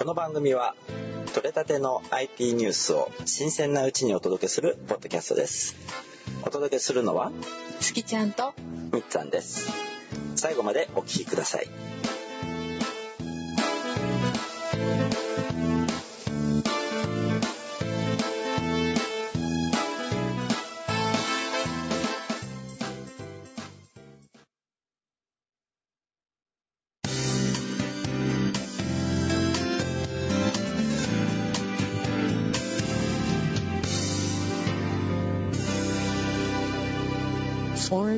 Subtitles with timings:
[0.00, 0.74] この番組は
[1.34, 5.76] 取れたての IT ニュースを新鮮なうちにお届けするポッドキャストです。
[6.42, 7.30] お届けするのは
[7.80, 8.54] 月ちゃんと
[8.94, 9.70] みっつぁんです。
[10.36, 11.68] 最後までお聞きください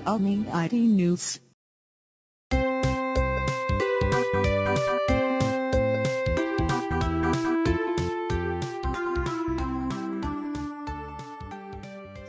[0.05, 1.41] 空海 IT News.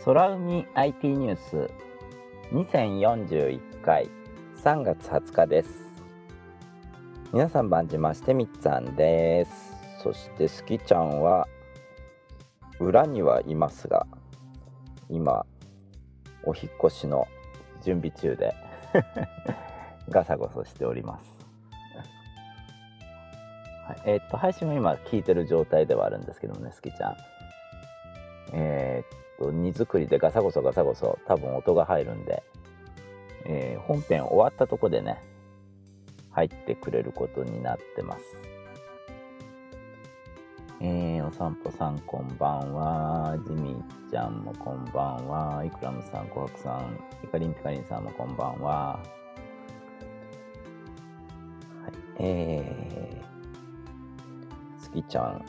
[0.06, 1.72] 空海 IT ニュース
[2.52, 4.08] 2041回
[4.64, 5.70] 3月20日です
[7.32, 9.52] 皆さん番じましてみっつぁんです
[10.04, 11.48] そしてすきちゃんは
[12.80, 14.06] 裏にはいますが
[15.10, 15.48] 今
[16.44, 17.28] お引越しの
[17.84, 18.56] 準備中で。
[20.10, 21.46] ガサゴソしております、
[23.88, 27.18] はい、えーっと配信は今聞いてる状態ではあるんですけどもねすきちゃん。
[28.54, 32.44] えーっと荷造りでガサゴソガサゴソ多分音が入るんで、
[33.46, 35.22] えー本編終わったとこでね
[36.32, 38.53] 入ってくれることになってます。
[40.86, 43.38] えー、お散歩さんこんばんは。
[43.48, 45.64] ジミーちゃんもこんばんは。
[45.64, 49.00] イクラムさんコハクさんイカリンピカリンさんもこんばんは。
[49.00, 49.02] は
[51.88, 51.92] い。
[52.20, 55.46] えー、スキちゃん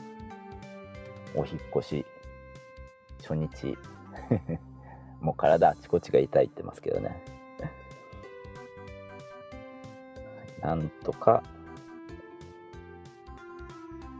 [1.34, 2.06] お引っ越し
[3.20, 3.76] 初日。
[5.20, 7.20] もう体あちこちが痛いってますけどね。
[10.62, 11.42] なんとか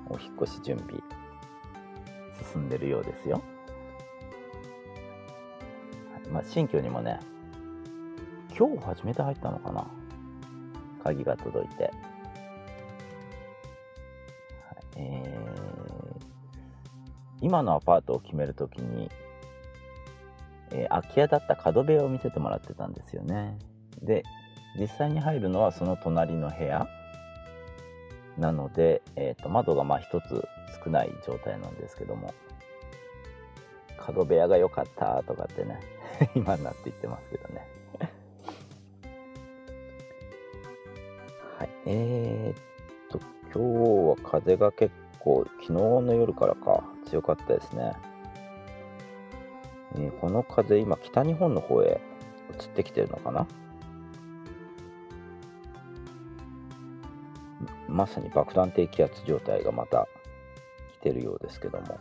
[0.09, 0.95] お引越し準備
[2.53, 3.43] 進んでるようですよ、
[6.31, 7.19] まあ、新居にもね
[8.57, 9.87] 今日初めて入ったのかな。
[11.03, 11.93] 鍵が届いて、はい
[14.97, 15.55] えー
[17.41, 19.11] 今のアパートを決めるときに、
[20.71, 23.59] えー空き家だった角部屋を見せてもらってたんですよね。
[24.01, 24.23] で
[24.79, 26.89] 実際に入るのはその隣の部屋。
[28.39, 30.47] なので、えー、と窓がまあ一つ
[30.85, 32.33] 少ない状態なんですけども。
[33.97, 35.81] 角部屋が良かったとかってね
[36.37, 37.67] 今になって言ってますけどね。
[41.59, 41.69] はい。
[41.87, 42.63] えー、っ
[43.09, 43.19] と
[43.55, 46.85] 今日は風が結構昨日の夜からか。
[47.07, 47.93] 強かったですね、
[49.97, 52.01] えーこの風今北日本の方へ
[52.59, 53.47] 移ってきてるのかな？
[57.95, 60.09] まさに爆弾低気圧状態がまた
[61.01, 61.97] 来てるようですけども。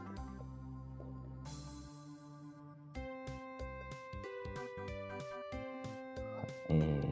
[6.69, 7.03] えー。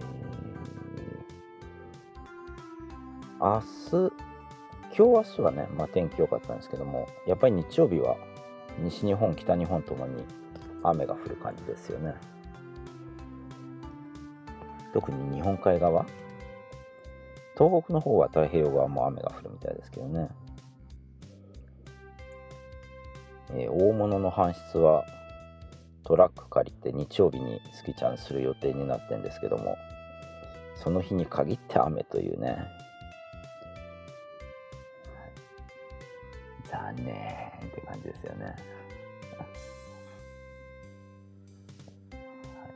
[3.39, 4.13] 明日
[4.97, 8.17] 今日明日はね、まあ、天気良かったんですけどもやっぱり日曜日は
[8.79, 10.23] 西日本北日本ともに
[10.83, 12.15] 雨が降る感じですよね。
[14.91, 16.03] 特に日本海側。
[17.57, 20.29] 東北の方は太平洋側も雨が降るみたいですけどね、
[23.51, 25.05] えー大物の搬出は
[26.03, 29.77] トラック借りて日曜日にスキちゃんする予定になってるんですけども
[30.75, 32.57] その日に限って雨というね
[36.69, 37.09] 残念っ
[37.75, 38.45] て感じですよね。
[38.45, 38.55] はい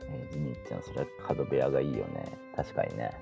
[0.08, 2.26] えージミーちゃん、それは角部屋がいいよね。
[2.54, 3.18] 確かにね。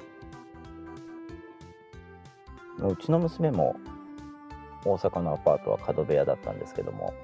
[2.78, 3.76] うちの娘も
[4.84, 7.14] 大阪のアパートは角部屋だったんですけども、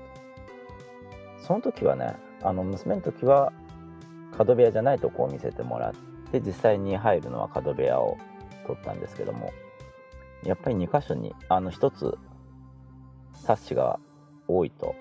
[1.47, 3.53] その時はね、あの娘の時は
[4.37, 5.95] 角部屋じゃないとこを見せてもらっ
[6.31, 8.17] て、実際に入るのは角部屋を
[8.67, 9.53] 取ったんですけども、
[10.45, 12.19] やっぱり2箇所に、あの1つ
[13.35, 13.99] サッシが
[14.49, 14.95] 多いと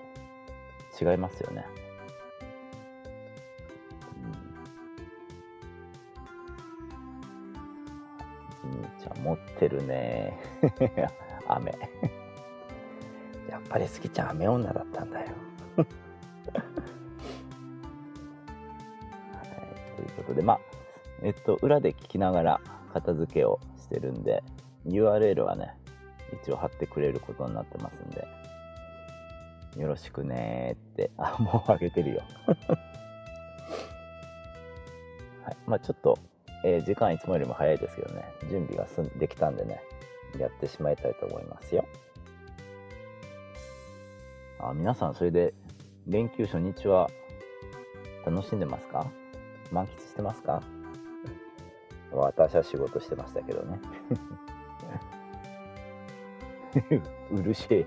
[1.00, 1.64] 違いますよね。
[9.00, 10.38] ちゃん持ってるね。
[11.48, 11.72] 雨。
[13.48, 15.26] やっぱり好きちゃん雨女だったんだよ。
[15.76, 15.86] はい、
[19.96, 20.60] ということでまあ
[21.22, 22.60] えっと裏で聞きながら
[22.92, 24.42] 片付けをしてるんで
[24.86, 25.74] URL はね
[26.42, 28.26] 一応貼ってくれることになってますんで
[29.76, 32.22] よろしくねってあもうあげてるよ。
[35.44, 36.18] はいまあちょっと、
[36.64, 38.24] えー時間いつもよりも早いですけどね。
[38.50, 39.82] 準備がすんできたんでね
[40.38, 41.84] やってしまいたいと思いますよ。
[44.58, 45.54] あ皆さんそれで
[46.06, 47.10] 連休初日は
[48.26, 49.06] 楽しんでますか？
[49.72, 50.62] 満喫してますか？
[52.12, 53.80] 私は仕事してましたけどね。
[57.32, 57.86] うるしい。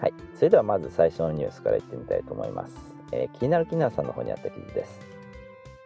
[0.00, 0.12] はい。
[0.34, 2.76] それではまず最初のニュースからいってみたいと思います、
[3.12, 5.13] えー気になる気になるさんの方にあった記事です。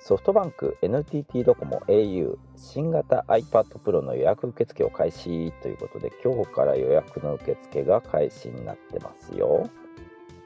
[0.09, 9.69] ソフトバンク NTT ドコモ au 新型 iPad Pro の予約受付を開始ということで今日から予約の受付が開始になってますよ。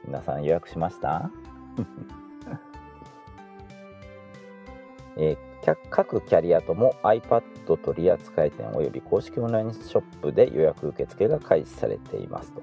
[0.03, 1.31] 皆さん予約しました？
[5.15, 7.41] えー各キャリアとも iPad
[7.77, 12.61] 取扱店および公式オンラインショップで予約受付が開始されていますと。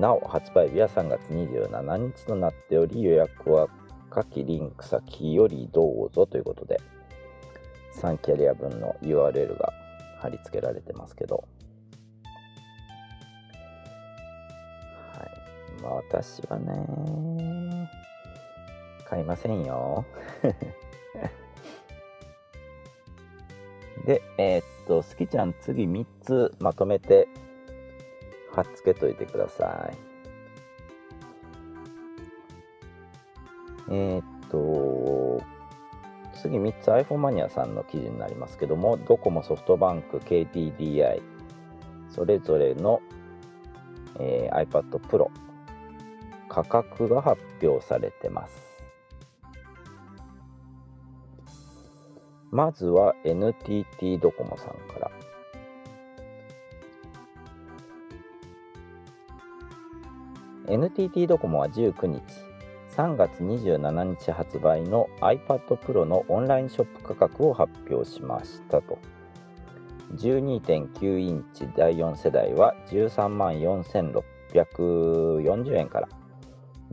[0.00, 3.68] なお発売日は3月27日となっており予約は
[4.10, 6.80] 下記リンク先よりどうぞということで
[7.94, 9.72] 3キャリア分の URL が
[10.18, 11.44] 貼り付けられてますけど。
[15.16, 15.30] はい。
[15.82, 17.88] まあ私はね
[19.08, 20.04] 買いませんよ。
[24.06, 27.28] でえーっと好きちゃん次3つまとめて
[28.52, 30.09] 貼っつけといてください。
[33.90, 35.42] えーっと
[36.40, 41.20] 次3つ iPhone マニアさんの記事になりますけどもドコモソフトバンク KDDI
[42.08, 43.00] それぞれの、
[44.18, 45.28] えー iPad Pro
[46.48, 48.70] 価格が発表されてます
[52.50, 55.10] まずは NTT ドコモさんから。
[60.68, 62.22] NTT ドコモは19日、
[62.96, 68.98] 3月27日発売の iPad Pro のオンラインショップ価格を発表しましたと。
[70.16, 76.08] 12.9インチ第4世代は13万4640円から、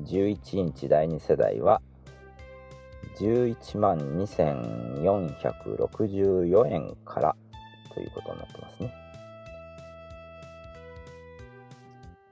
[0.03, 1.81] 11インチ第2世代は
[3.17, 7.35] 11万2464円から
[7.95, 9.06] ということになってますね。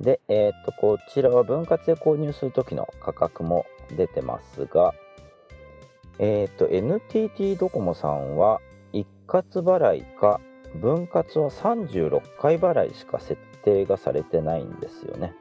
[0.01, 3.65] で、えっ、と、こちらは分割で購入するときの価格も
[3.95, 4.93] 出てますが、
[6.19, 8.61] えっ、と、NTT ドコモさんは
[8.91, 10.41] 一括払いか、
[10.75, 15.33] 分割は36回払いしか設定がされてないんですよね。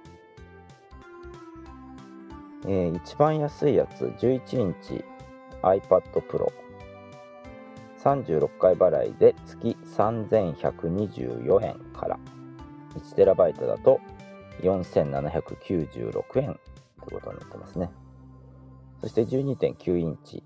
[2.67, 5.05] えー一番安いやつ、11インチ
[5.63, 6.53] iPad Pro
[8.05, 12.19] 36回払いで月3124円から
[12.95, 14.01] 1TB だと
[14.63, 16.59] 4796円
[17.05, 17.91] ということになってますね。
[19.01, 20.43] そして12.9インチ。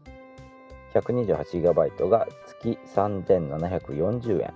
[0.94, 4.54] 128GB が月3740円。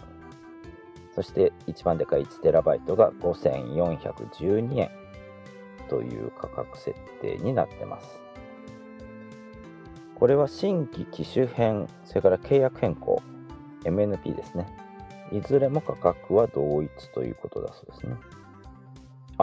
[1.14, 5.02] そして一番でかい 1TB が5412円。
[5.92, 8.18] という価格設定になってます。
[10.14, 13.20] これは新規機種編、それから契約変更、
[13.84, 14.66] MNP ですね。
[15.32, 18.16] いずれも価格は同一ということだそうですね。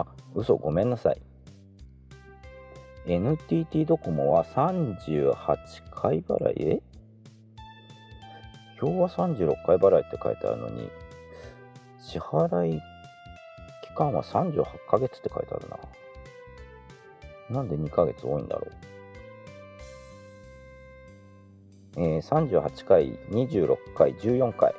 [0.00, 1.20] あ、嘘、ごめんなさい。
[3.06, 5.34] NTT ドコモは38
[5.90, 6.54] 回払い？
[6.58, 6.82] え？
[8.80, 10.90] 今日は36回払いって書いてあるのに、
[11.98, 12.80] 支払い
[13.82, 15.78] 期間は38ヶ月って書いてあるな。
[17.50, 18.72] なんで2ヶ月多いんだろう？
[21.96, 24.74] えー38回、26回、14回、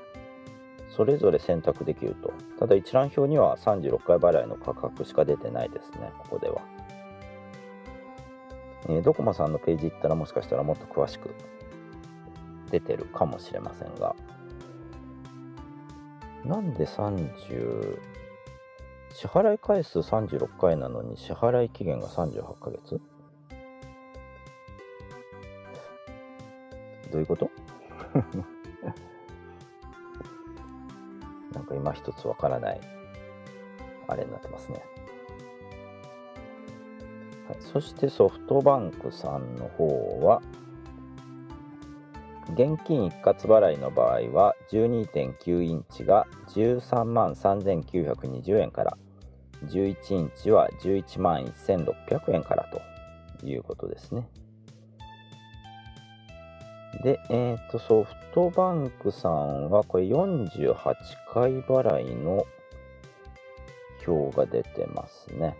[0.96, 2.34] それぞれ選択できると。
[2.60, 6.62] ただ一覧表には36回払いの価格しか出てないですね、ここでは。
[8.90, 11.34] えードコモさんのページ行ったらもしかしたらもっと詳しく
[12.72, 14.16] 出てるかもしれませんが、
[16.44, 18.00] なんで30、
[19.14, 23.00] 支払い回数36回なのに支払い期限が38ヶ月？
[27.12, 27.50] どういうこと？
[31.54, 32.82] なんか今一つわからない
[34.08, 34.84] あれになってますね、
[37.48, 40.42] はい、そしてソフトバンクさんの方は
[42.54, 48.98] 現金一括払いの場合は12.9インチが13万3920円から
[49.68, 52.70] 11インチは11万1600円から
[53.40, 54.28] ということですね。
[57.04, 60.76] で、えっ、と、ソフトバンクさんはこれ48
[61.34, 62.46] 回払いの
[64.06, 65.56] 表が出てますね。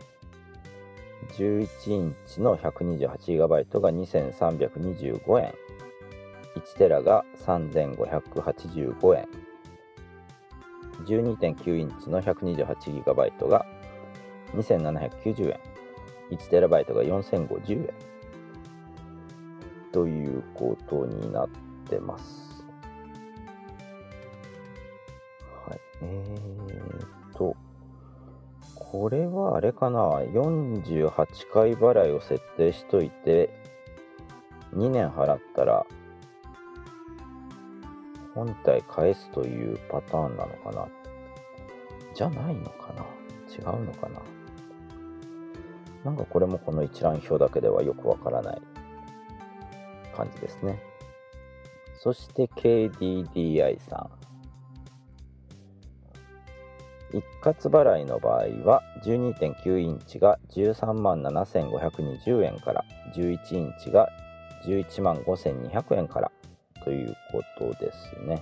[1.38, 3.48] 11インチの 128GB
[3.80, 5.54] が2325円。
[6.56, 9.28] 1テラが3585円。
[11.06, 13.66] 12.9インチの 128GB が
[14.54, 15.60] 2790円。
[16.32, 17.94] 1テラバイトが4050円。
[19.92, 21.50] ということになっ
[21.90, 22.66] てます。
[25.68, 25.80] はい。
[26.02, 27.56] えーと、
[28.76, 33.50] これはあれかな、48回払いを設定しといて、
[34.74, 35.86] 2年払ったら、
[38.34, 40.88] 本体返すというパターンなのかな？
[42.16, 43.04] じゃないのかな？
[43.54, 44.22] 違うのかな？
[46.06, 48.62] なんかこれもこの一覧表だけではよくわからない。
[50.12, 50.82] 感じですね。
[52.00, 54.22] そして KDDI さん。
[57.14, 64.08] 一括払いの場合は12.9インチが13万7520円から11インチが
[64.66, 66.32] 11万5200円から
[66.84, 68.42] ということですね。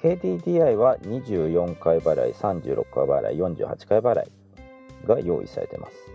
[0.00, 4.30] KDDI は24回払い、36回払い、48回払い
[5.06, 6.07] が用意されています。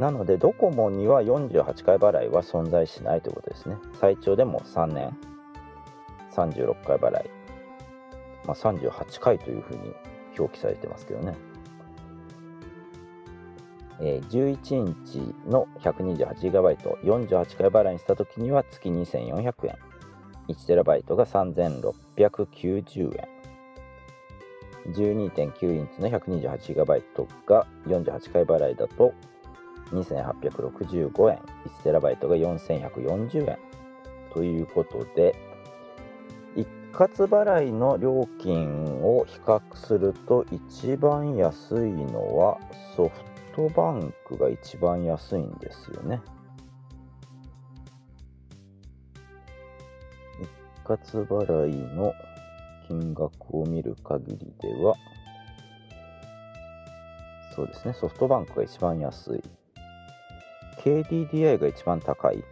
[0.00, 3.76] なので、ドコモには48回払いは存在しないということですね。
[4.00, 5.14] 最長でも3年、
[6.32, 7.30] 36回払い、
[8.46, 9.94] まあ、38回というふうに
[10.38, 11.36] 表記されてますけどね。
[14.00, 19.76] え11インチの 128GB、48回払いにしたときには月2400円。
[20.48, 23.28] 1TB が3690円。
[24.94, 29.12] 12.9インチの 128GB が48回払いだと
[29.92, 31.38] 2865円。
[31.84, 33.58] 1TB が4140円。
[34.32, 35.34] ということで、
[36.56, 42.58] 一括払いの料金を比較すると一番安いのは
[42.96, 43.20] ソフ
[43.54, 46.20] トバンクが一番安いんですよね。
[50.40, 50.48] 一
[50.84, 52.12] 括払いの
[52.88, 54.94] 金額を見る限りでは、
[57.54, 59.59] そうですね、ソフトバンクが一番安い。
[60.80, 62.42] KDDI が一番高い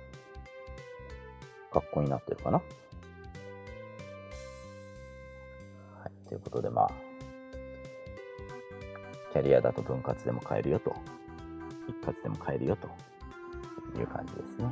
[1.73, 2.59] 格好になってるかな。
[2.59, 2.63] は
[6.07, 6.91] い、ということで、まあ、
[9.33, 10.95] キャリアだと分割でも買えるよと、
[11.89, 12.89] 一括でも買えるよと
[13.99, 14.67] いう感じですね。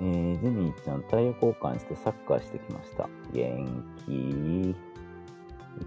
[0.00, 3.08] えー、ジミーちゃん、タイヤ交換してサッカーしてきました。
[3.32, 4.76] 元気。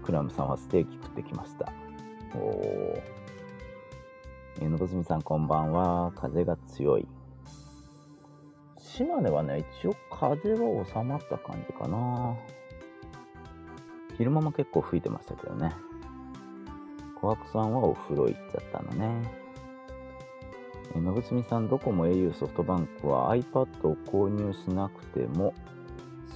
[0.02, 1.72] クラムさんはステーキ食ってきました。
[2.34, 3.21] おー。
[4.62, 6.12] えー、のぼすみさん、こんばんは。
[6.14, 7.04] 風が強い。
[8.78, 12.36] 島根はね、一応風は収まった感じかな。
[14.16, 15.72] 昼間も結構吹いてましたけどね。
[17.20, 19.28] 小白さんはお風呂行っちゃったのね。
[20.94, 25.54] えーのぶすみさん、ドコモ au ソフトバンクは iPad を購入しなくても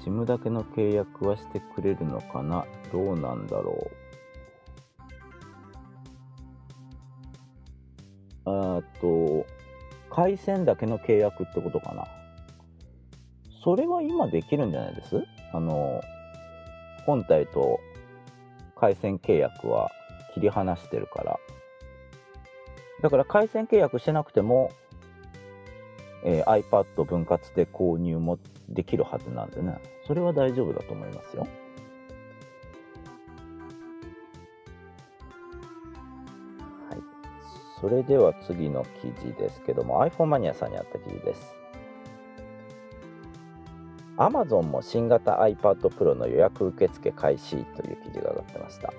[0.04, 2.66] SIM だけの契約はしてくれるのかな？
[2.92, 4.05] どうなんだろう
[8.46, 9.46] あーっと、
[10.08, 12.06] 回線だけの契約ってことかな
[13.62, 15.22] それは今できるんじゃないです？
[15.52, 16.00] あの、
[17.04, 17.80] 本体と
[18.76, 19.90] 回線契約は
[20.34, 21.38] 切り離してるから。
[23.02, 24.70] だから回線契約してなくても、
[26.24, 28.38] えー iPad 分割で購入も
[28.68, 31.46] できるはずなんでね、それは大丈夫だと思いますよ。
[37.80, 41.54] それでは次の記事ですけども、iPhone マニアさんにあった記事です。
[44.16, 48.92] Amazon も新型 iPad Pro の予約受付開始という記事が上がってました。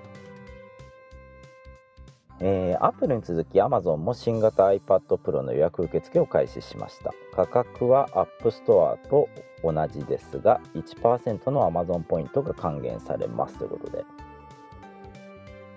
[2.40, 7.12] えー、Apple に続き Amazon も新型 iPad Pro の予約受付を開始しました。
[7.34, 9.28] 価格は App Store と
[9.64, 14.04] 同じですが、1%の Amazon ポイントが還元されますということで、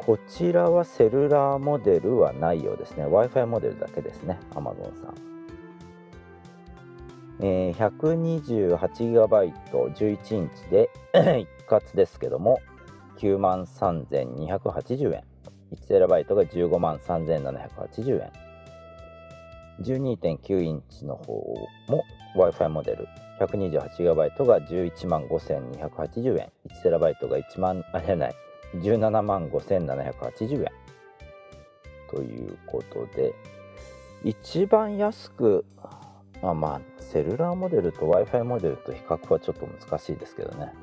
[0.03, 3.05] こちらはセルラーモデルはないようですね。
[3.05, 5.15] Wi-Fi モデルだけですね、Amazon さん。
[7.39, 10.89] え、128GB、11インチで
[11.39, 12.59] 一括ですけども、
[13.19, 15.23] 9万3280円。
[15.71, 18.31] 1TB が15万3780円。
[19.81, 21.33] 12.9インチの方
[21.87, 22.03] も
[22.35, 23.07] Wi-Fi モデル
[23.39, 26.51] 128GB が115,280円
[26.83, 28.35] 1TB が1万あじゃない
[28.75, 30.67] 17万5780円
[32.09, 33.33] ということで
[34.23, 35.65] 一番安く
[36.41, 40.73] あまあセルラーモデルと Wi-Fi モデルと比較はちょっと難しいですけどね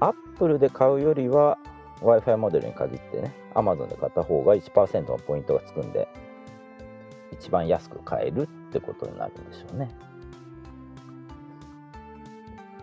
[0.00, 1.58] Apple で買うよりは
[2.00, 6.08] Wi-Fi モデルに限ってね Amazon で買った方が1%のポイントがつくんで
[7.32, 9.90] 一番安く買えるってことになるんでしょうね。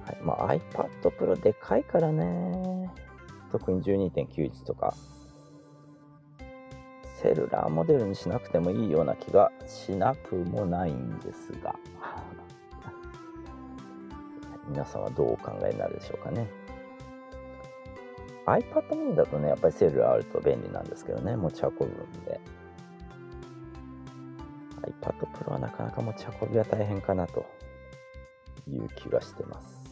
[0.06, 0.18] はい。
[0.22, 2.90] まあ、iPad Pro でかいからね。
[3.52, 4.94] 特に12.91とか。
[7.24, 11.74] セルラーモデルにしなくてもいいような気がしなくもないんですが。
[14.68, 16.50] 皆さんはどうお考えになるでしょうかね。
[18.46, 21.38] iPad mini だとねやっぱりセルラーあると便利なんですけどね。
[21.38, 21.90] 持ち運ぶん
[22.26, 22.42] で。
[24.82, 27.46] iPad Pro はなかなか持ち運びは大変かなと
[28.68, 29.83] いう気がしてます。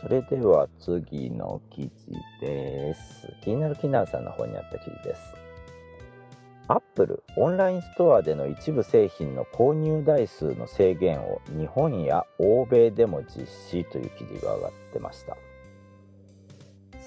[0.00, 3.32] それでは次の記事です。
[3.42, 5.34] 気になる、記になるさんの方にあった記事です。
[6.68, 15.36] アップルオンラインストアでの一部製品の購入台数の制限を日本や欧米でも実施という記事が上がってました。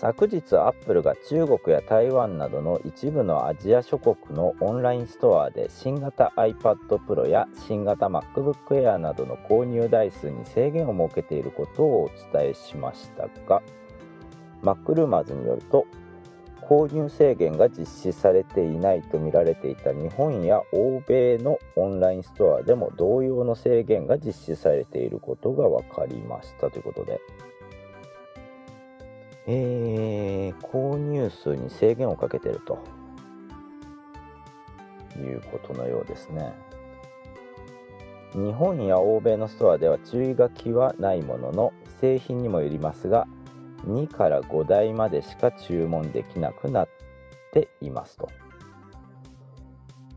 [0.02, 13.62] 昨日アップルが中国や台湾などの一部のアジア諸国のオンラインストアで新型 iPad Pro や新型 MacBook Air などの購入台数に制限を設けていることをお伝えしましたが
[14.64, 15.86] マックルーマーズによると
[16.64, 27.22] 購入制限が実施されていないとみられていた日本や欧米のオンラインストアでも同様の制限が実施されていることが分かりましたということで
[29.48, 32.80] えー、購入数に制限をかけていると
[35.18, 36.54] いうことのようですね。
[38.34, 43.28] 日本や欧米のストアでは注意書きはないものの製品にもよりますが
[43.86, 46.90] 2から5台までしか注文できなくなっ
[47.52, 48.30] ていますと。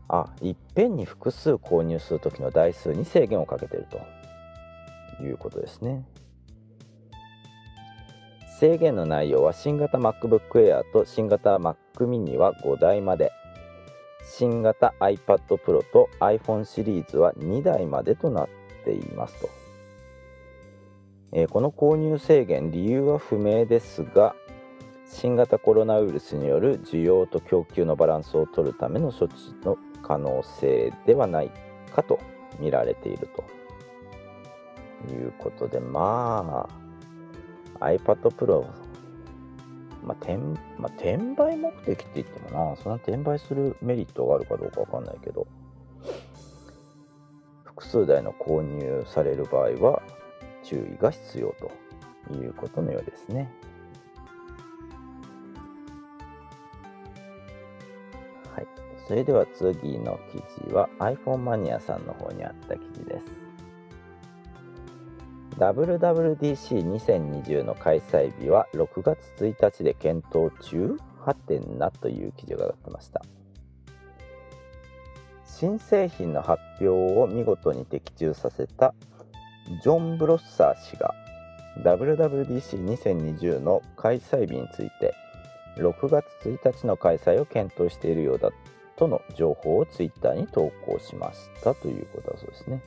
[0.07, 6.05] あ、いっぺんに複数購入する時の台数に制限をかけているということですね。
[8.59, 13.31] 制限の内容は新型 MacBook Air と新型 Mac mini は5台まで。
[14.25, 18.49] 新型 iPad Pro と iPhone シリーズは2台までとなっ
[18.83, 19.49] ていますと、
[21.31, 24.35] えー、この購入制限理由は不明ですが
[25.07, 31.51] 新型コロナウイルスによる需要と供給のバランスを取るための処置の可能性ではない
[31.95, 32.19] かと
[32.59, 33.29] 見られている
[35.07, 36.84] ということでまあ
[37.79, 38.65] iPad Pro、
[40.03, 45.47] まあ転まあ、転売目的って言ってもな、そんな転売するメリットがあるかどうかわかんないけど、
[47.63, 50.01] 複数台の購入される場合は
[50.63, 53.51] 注意が必要ということのようですね。
[58.55, 58.67] はい。
[59.07, 63.44] それでは次の記事は iPhone マニアさんの方にあった記事です。
[65.57, 73.23] WWDC2020 の開催日は6月1日で検討中はてなという記事が上がってました
[75.45, 78.93] 新製品の発表を見事に的中させた
[79.81, 81.15] ジョン・ブロッサー氏が
[81.83, 85.13] WWDC2020 の開催日について
[85.77, 88.51] 6月1日の開催を検討しているようだ
[88.97, 92.81] との情報をツイッターに投稿しましたということだそうですね。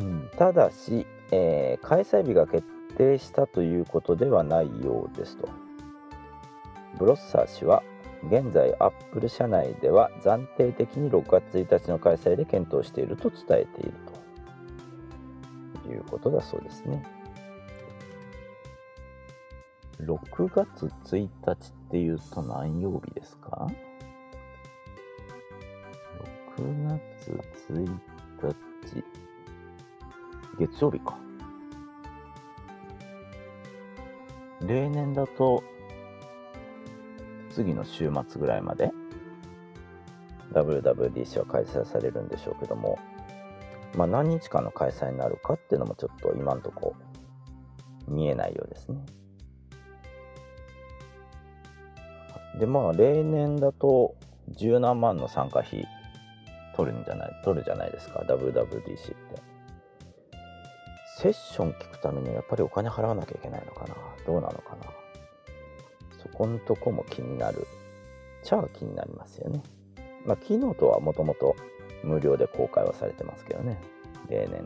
[0.00, 2.64] うん、ただし、えー、開催日が決
[2.96, 5.48] 定したということではないようですと。
[6.98, 7.82] ブロッサー氏は
[8.26, 13.92] 現在アップル社内では暫定的に6月1日の開催で検討していると伝えている
[15.84, 17.04] ということだそうですね。
[20.00, 23.66] 6月1日っていうと何曜日ですか
[26.56, 27.98] ?6 月1
[28.42, 29.27] 日。
[30.58, 31.16] 月曜日か。
[34.60, 35.62] 例年だと、
[37.50, 38.90] 次の週末ぐらいまで
[40.52, 42.98] WWDC は開催されるんでしょうけども、
[43.96, 46.94] まあ、何日間の開催になるかっていうのもちょっと今んとこ
[48.06, 48.98] 見えないようですね。
[52.58, 54.16] でまあ例年だと
[54.48, 55.86] 十何万の参加費
[56.74, 59.47] 取るんじゃない取るじゃないですか WWDC って。
[61.20, 63.96] セッション聞くためにはやっぱりお金払わなきゃいけないのかな？
[64.24, 64.86] どうなのかな？
[66.22, 67.66] そこんとこも気になる。
[68.44, 69.60] チャー気になりますよね。
[70.24, 71.56] まあキーノートはもともと
[72.04, 73.80] 無料で公開はされてますけどね。
[74.28, 74.62] 例年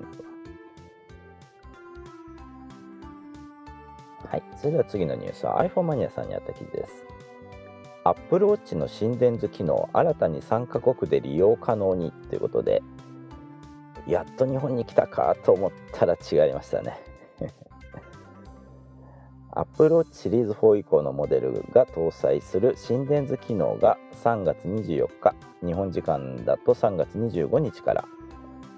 [4.31, 4.43] はい。
[4.59, 6.93] それでは次のニュースは iPhone マニアさんにあった記事です。
[8.05, 12.83] Apple Watch の心電図機能新たに3カ国で利用可能にということで
[14.07, 16.99] やっと日本に来たかと思ったら違いましたね
[19.53, 25.35] Apple Watch シリーズ4以降のモデルが搭載する心電図機能が3月24日
[25.65, 28.05] 日本時間だと3月25日から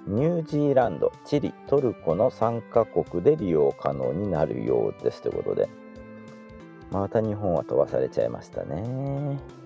[0.06, 5.68] ニュージーランド、チリ、トルコの3カ国で利用可能になるようですということで
[6.90, 9.63] また日本は飛ばされちゃいましたね。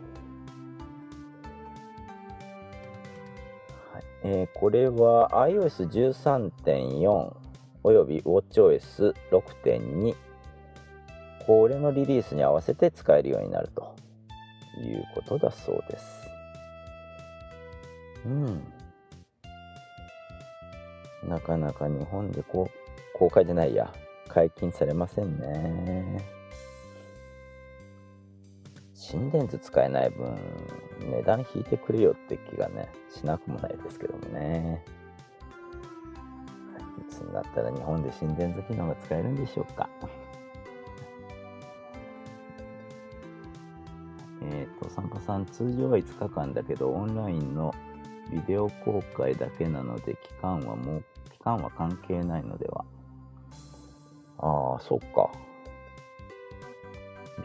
[4.24, 7.36] えー、これは iOS13.4
[7.84, 10.16] および WatchOS6.2
[11.46, 13.94] これのリリースに合わせて使えるようになると
[14.78, 16.28] いうことだそうです。
[18.26, 18.62] うん。
[21.26, 23.90] なかなか日本でこう公開じゃないや
[24.28, 26.37] 解禁されませんね。
[29.10, 30.36] 心電図使えない分、
[31.00, 34.84] 値段引いてくれよって気がね、しなくもないですけどもね。
[36.98, 39.88] いつになったら日本で心電図機能が使えるんでしょうか。
[44.42, 47.72] えっ、と、散歩さん、通常は5日間だけど、オンラインの
[48.30, 52.84] ビデオ公開だけなので、期間はもう、期間は関係ないのでは？
[54.36, 55.30] ああ、そっか。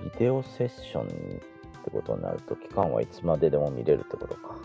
[0.04, 1.52] ビデオセッション
[1.84, 4.56] ってことになると期間はいつまででも見れるってことか。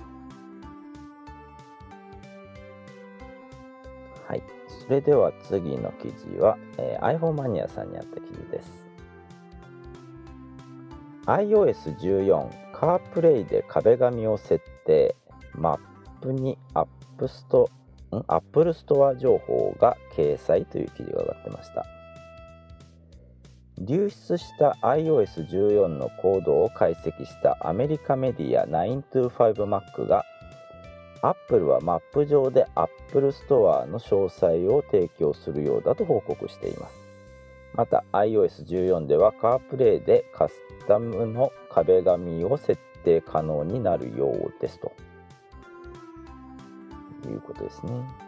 [4.29, 4.43] はい。
[4.69, 8.87] それでは次の記事は、えー、iPhone マニアさんにあった記事です。
[11.27, 15.17] iOS14 カープレイで壁紙を設定。
[15.55, 15.79] マッ
[16.21, 16.87] プにアッ
[17.19, 17.69] プスト
[18.13, 18.17] ん？
[18.29, 21.98] アップルストア情報が掲載という記事が上がってました。
[23.81, 30.25] 流出した iOS14 のコードを解析したアメリカメディア 925Mac が
[31.23, 36.95] Apple はマップ上で Apple Store の詳細を提供するようだと報告しています
[37.75, 40.55] また iOS14 では CarPlay でカス
[40.87, 44.93] タムの壁紙を設定可能になるようですと
[47.29, 48.28] いうことですね。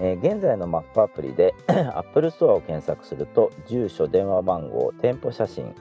[0.00, 5.74] えー、現在のマップアプリで Apple Store を検索すると住所、電話番号、店舗写真、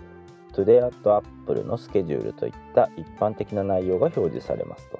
[0.53, 4.99] Today at Apple のスケジュールといった一般的な内容が表示されますと。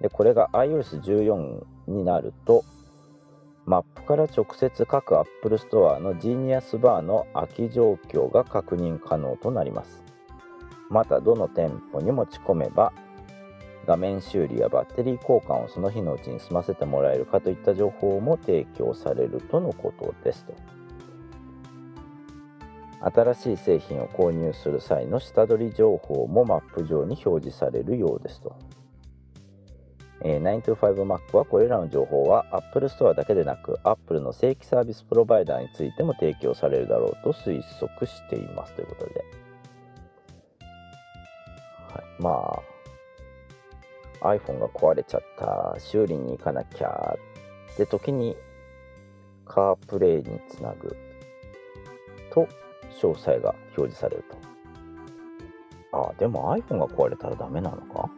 [0.00, 2.64] でこれが iOS14 になると
[3.66, 10.02] マップから直接各 Apple Store の Genius Bar の空き状況が確認可能となります。
[10.90, 12.92] またどの店舗に持ち込めば
[13.86, 20.54] 画面修理やバッテリー交換をその日のうちに済ませてもらえるかといった情報も提供されるとのことですと。
[23.04, 28.56] 新しい製品を購入する際の下取り情報もマップ上に表示されるようですと、
[30.20, 39.24] えー、925Mac はこれらの情報は Apple Store だけでなく Apple の正規サービスプロバイダーについても提供されるだろうと推測していますということで、
[41.92, 42.71] はい、まあ
[44.22, 45.74] iPhone が壊れちゃった。
[45.78, 47.16] 修理に行かなきゃ。
[47.72, 48.36] って時に
[49.46, 50.96] カープレイにつなぐ
[52.30, 52.46] と
[53.00, 54.24] 詳細が表示される
[55.90, 55.98] と。
[55.98, 58.10] ああでも iPhone が壊れたらダメなのか？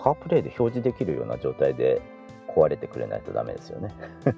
[0.00, 2.00] カープレイで表示できるような状態で
[2.46, 3.92] 壊れてくれないとダメですよね。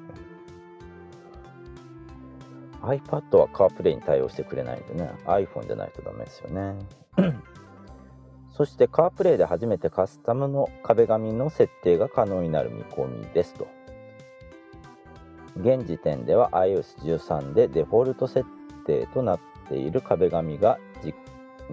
[2.82, 5.10] iPad はカープレイに対応してくれないんでね。
[5.26, 6.78] iPhone でないとダメですよね。
[8.60, 13.66] そしてカープレイで初めてカスタムの壁紙の設定が可能になる見込みですと。
[15.56, 18.46] 現時点では iOS13 でデフォルト設
[18.84, 20.78] 定となっている壁紙が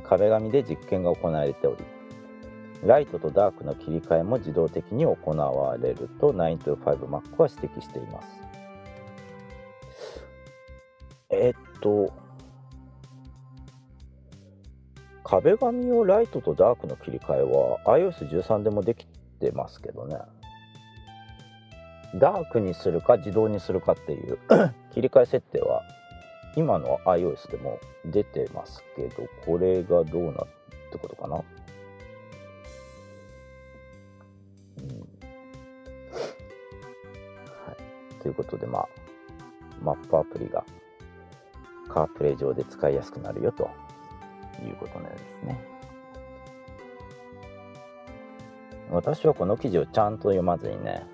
[0.06, 1.84] 壁紙で実験が行われており、
[2.86, 8.28] ライトとダークの切り替えも自動的に行われると 925Mac は指摘しています。
[11.32, 12.13] えっと、
[15.30, 19.06] 壁紙をライトとダークの切り替えは iOS13 でもでき
[19.42, 20.16] てますけどね。
[22.16, 24.40] ダークにするか自動にするかっていう
[24.94, 25.84] 切り替え設定は
[26.56, 30.34] 今の iOS でも出てますけどこれがどうなっ
[30.92, 31.40] てことかな、う
[34.82, 35.08] ん、
[38.22, 38.88] ということで、まあ、
[39.84, 40.63] マップアプリが
[41.90, 43.70] カープレイ上で使いやすくなるよと
[44.65, 45.78] いうことのようですね。
[48.89, 51.06] 私はこの記事をちゃんと読まずにね、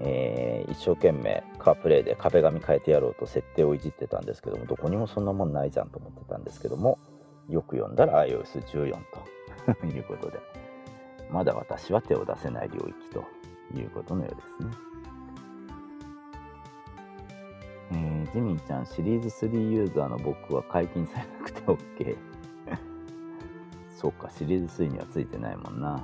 [0.00, 6.98] えー、一生懸命カープレイで壁紙変えてやろうと設定をいじってたんですけどもどこにもそんなもんないじゃんと思ってたんですけども
[7.48, 8.96] よく読んだら iOS14
[9.78, 10.38] と いうことで
[11.30, 13.24] まだ私は手を出せない領域と
[13.78, 14.89] いうことのようですね。
[17.92, 22.16] えー、ジミーちゃん、シリーズ3ユーザーの僕は解禁されなくて OK。
[23.96, 26.02] そうか、シリーズ3にはついてないもんな。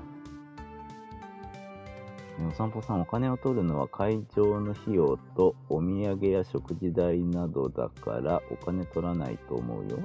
[2.49, 9.99] お散歩さん、お金を取るのは会場の費用とお土産や食事代などだからお金取らないと思うよ。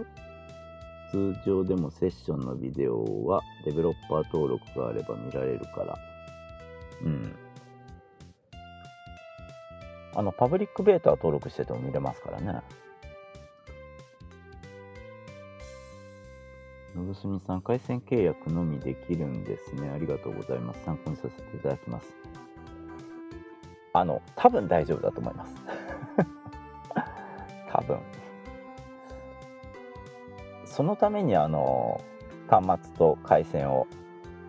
[1.12, 6.00] 通常でもセッションのビデオはデベロッパー登録があれば見られるから。
[7.04, 7.36] うん。
[10.14, 12.62] あの、パブリックベータ登録してても見れますからね。
[16.96, 19.90] のぶすみさん、回線契約のみできるんですね。
[19.90, 20.84] ありがとうございます。
[20.84, 22.08] 参考にさせていただきます。
[23.94, 25.56] あの、多分大丈夫だと思います。
[27.72, 28.00] 多分。
[30.72, 32.02] そのためにあの
[32.50, 33.88] 端末と回線を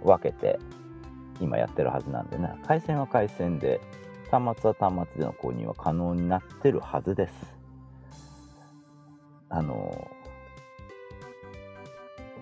[0.04, 0.60] 分けて
[1.40, 3.80] 今やってるはずなんでね回線は回線で
[4.32, 7.34] 端末は端末での購入は可能になってるはずです。
[9.50, 10.10] あの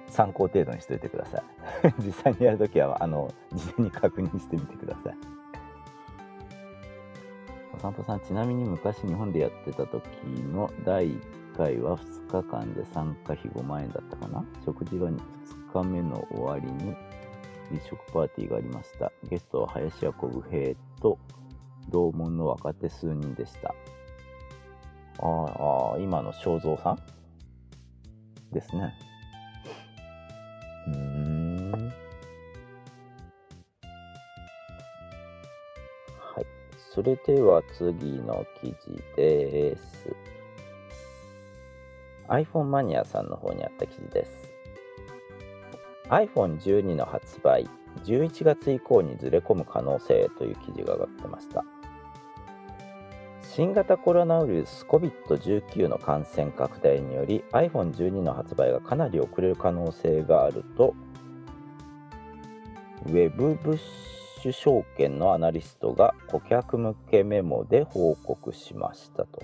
[0.06, 1.42] 参考程度にしといてください。
[1.98, 5.16] 実際にやるときはあの事前に確認してみてください。
[7.74, 10.04] お散歩さんちなみに昔日本でやってた時
[10.52, 11.20] の第1
[11.56, 14.44] 回は2日間で参加費5万円だったかな？
[14.64, 16.96] 食事は2日目の終わりに
[17.72, 19.10] 立食パーティーがありました。
[19.24, 21.18] ゲストは林家小武平と
[21.90, 23.74] 同門の若手数人でした。
[25.18, 26.98] ああ今の正蔵さん
[28.52, 28.94] ですね。
[30.86, 31.92] うん。
[36.18, 36.46] はい。
[36.76, 40.14] それでは次の記事です。
[42.28, 44.50] iPhone マニアさんの方にあった記事です。
[46.08, 47.68] iPhone12 の発売
[48.04, 51.64] 11月以降にずれ込む可能性という記事が上がってました。
[53.52, 60.94] 新型コロナウイルス COVID-19 の感染拡大により iPhone12 の発売がかなり遅れる可能性があると
[63.06, 63.78] ウェブブッ
[64.40, 69.42] シュ証券のアナリストが顧客向けメモで報告しましたと。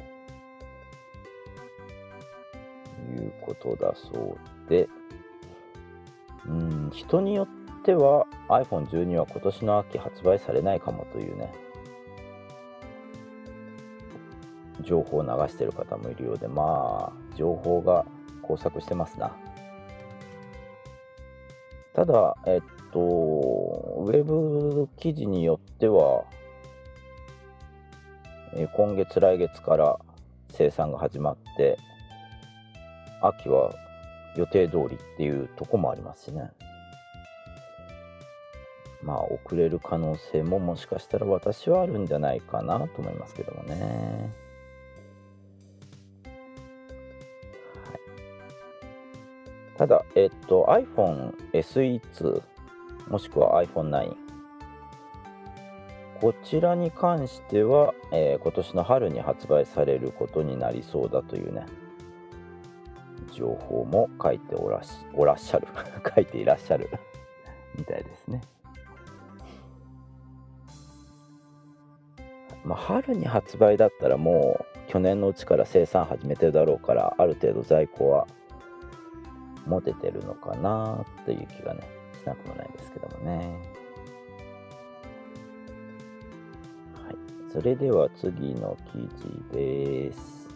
[3.17, 4.89] いうことだそうで、
[6.47, 11.53] うん、人によっては iPhone12 は今年の秋発売されないかもというね、
[14.83, 18.05] 情報を流してる方もいるようで、まあ、情報が
[18.49, 19.33] 交錯してますな。
[21.95, 22.61] ただ、えっ
[22.93, 26.25] と、ウェブ記事によっては、
[28.55, 29.99] え今月、来月から
[30.51, 31.79] 生産が始まって、
[33.23, 33.75] 秋は
[34.37, 36.51] 予定通りっていうとこもありますしね。
[39.03, 44.46] まあ遅れる可能性ももしかしたら私はあるんじゃないかなと思いますけどもね。
[49.77, 52.43] ただ、えっと、iPhone SE2
[53.09, 54.17] もしくは iPhone9
[56.21, 61.67] こちらに関しては、えー、今年の春に発売されることになりそうだというね。
[63.33, 65.69] 情報も書いておらしおらっしゃる。
[66.15, 66.89] 書いていらっしゃる。
[67.77, 68.41] みたいですね。
[72.65, 78.27] まあ、春に発売だったらもう去年のうちから生産始めてるだろうからある程度在庫は
[79.67, 81.81] 持ててるのかなという気がね
[82.23, 83.37] しなくもないですけどもね。
[87.05, 87.17] はい、
[87.53, 90.49] それでは次の記事です。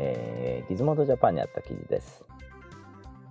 [0.00, 2.24] えー、ギズモードジャパンにあった記事です。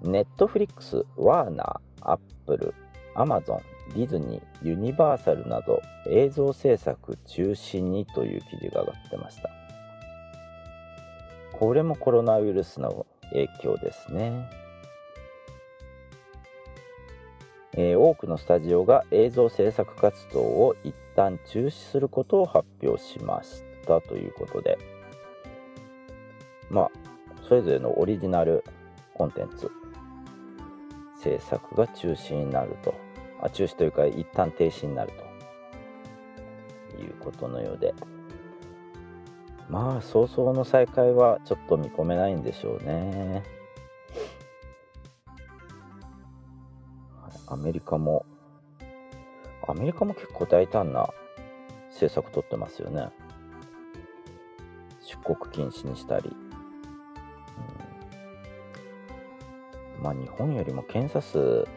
[0.02, 2.74] ネットフリックス、ワーナー、アップル、
[3.15, 3.62] アマゾン、
[3.96, 9.50] ディズニー、ユニバーサルなど映像制作中心にという記事が上がってました。
[11.54, 14.49] これもコロナウイルスの影響ですね。
[17.73, 24.79] えー、多くのスタジオが映像制作活動を一旦中止することを発表しましたということで、
[26.71, 26.91] まあ、
[27.47, 28.63] それぞれのオリジナル
[29.13, 29.71] コンテンツ
[31.21, 32.95] 制作が中止になると
[33.41, 35.11] あ中止というか一旦停止になる
[36.95, 37.93] ということのようで
[39.69, 43.43] まあ早々の再開はちょっと見込めないんでしょうね。
[47.47, 48.25] アメリカも
[49.67, 51.10] アメリカも結構大胆な
[51.89, 53.10] 政策取ってますよね。
[55.01, 56.32] 出国禁止にしたり、
[59.97, 61.67] うん、まあ日本よりも検査数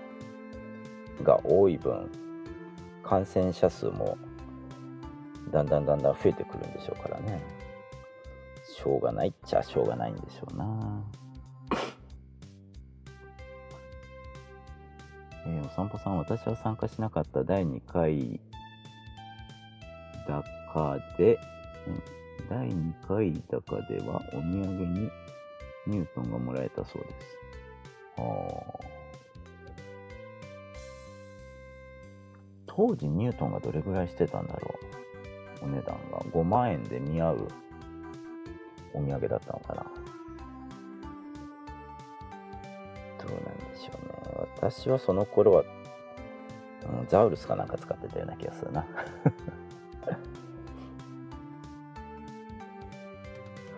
[1.22, 2.10] が多い分
[3.02, 4.16] 感染者数も
[5.50, 7.59] だんだんだんだん増えてくるんでしょうからね。
[8.80, 11.04] しょうがないっちゃしょうがないんでしょうな。
[15.46, 18.40] えー、お散歩さん私は参加しなかった第2回
[20.26, 21.38] 高で、
[21.86, 22.02] うん、
[22.48, 25.10] 第2回高ではお土産に
[25.86, 27.38] ニュートンがもらえたそうです。
[28.16, 28.22] あ
[32.66, 34.74] 当時ニュートンがどれぐらいしてたんだろ
[35.62, 35.64] う。
[35.64, 36.20] お値段が。
[36.32, 37.48] 5万円で見合う。
[38.94, 39.86] お土産だったのかな。
[43.18, 44.48] どうなんでしょうね。
[44.56, 45.62] 私はその頃は、
[47.00, 48.86] うん、ザウルスかなんか使ってたような気がするな。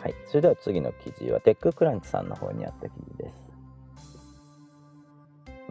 [0.00, 0.14] はい。
[0.26, 3.51] それでは次の記事はテッククランチさんの方にあった記事です。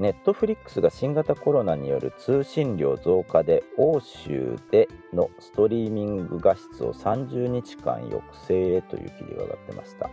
[0.02, 10.12] ネットフリックスが新型コロナによる通信量増加で欧州でのストリーミング画質を30日間抑制へという記事が上がってました、は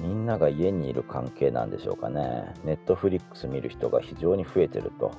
[0.00, 2.52] い、みんなが家にいる関係なんでしょうかね。
[2.64, 5.12] ネットフリックス見る人が非常に増えてると。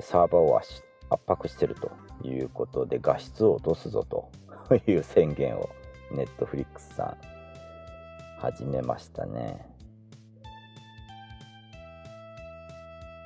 [0.00, 0.82] サーバーを圧
[1.26, 1.90] 迫してると
[2.26, 4.30] いうことで画質を落とすぞと
[4.86, 5.68] いう宣言を
[6.10, 7.39] ネットフリックスさん
[8.40, 9.66] 始めましたね。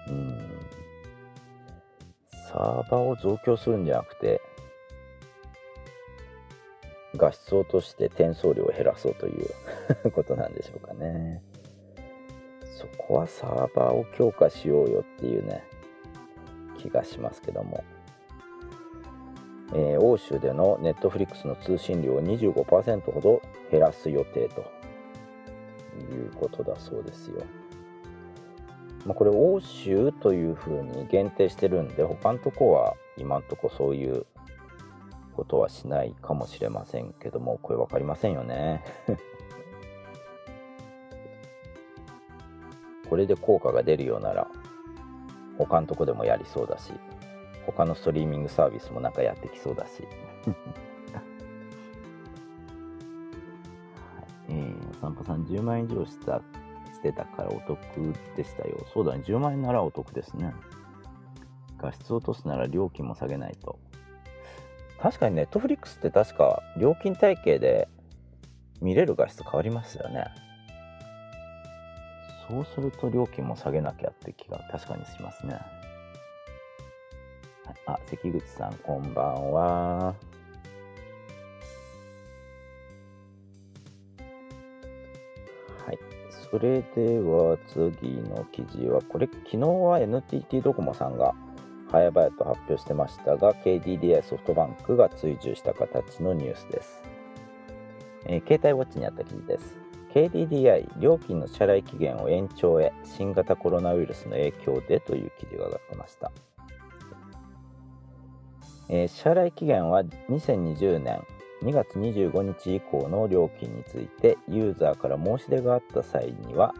[0.08, 0.38] うん。
[2.50, 4.40] サーバーを増強するんじゃなくて、
[7.16, 11.40] 画質を落として転送量を減らそうという ことなんでしょうかね。
[12.76, 15.62] そこはサーバーを強化しようよっていうね、
[16.76, 17.84] 気がしますけども。
[19.76, 24.73] えー、欧州でのネットフリックスの通信量を25%ほど減らす予定と
[26.00, 27.42] いうことだそうですよ。
[29.06, 34.24] まあ、これ欧州というふうに限定してるんで他のとこは今んとこそういう
[35.36, 38.82] ことはしないかもしれませんけどもこれ分かりませんよね。
[43.10, 44.48] これで効果が出るようなら
[45.58, 46.92] 他のとこでもやりそうだし
[47.66, 50.02] 他のストリーミングサービスもなんかやってきそうだし
[55.00, 56.40] 散歩さん10万円以上した
[56.92, 57.78] してたからお得
[58.36, 58.86] でしたよ。
[58.92, 60.54] そうだね、10万円ならお得ですね。
[61.78, 63.78] 画質落とすなら料金も下げないと。
[65.00, 67.88] 確かにネットフリックスって確か料金体系で
[68.80, 70.24] 見れる画質変わりますよね。
[72.48, 75.58] そうすると料金も下げなきゃって気が確かにしますね。
[77.86, 80.14] あ、関口さんこんばんは。
[86.54, 91.34] それでは次の記事は、これ昨日は NTT ドコモさんが
[91.90, 97.02] 早々と発表してましたが、KDDI ソフトバンクが追従した形のニュースです。
[98.26, 99.76] えー、携帯ウォッチにあった記事です。
[100.14, 106.30] KDDI 料金の支払い期限を延長へ新型コロナウイルスの影響でという記事が上がってました。
[108.88, 111.26] えー、支払い期限は2020年
[111.64, 116.74] 2月25日以降の料金についてユーザーから申し出があった際には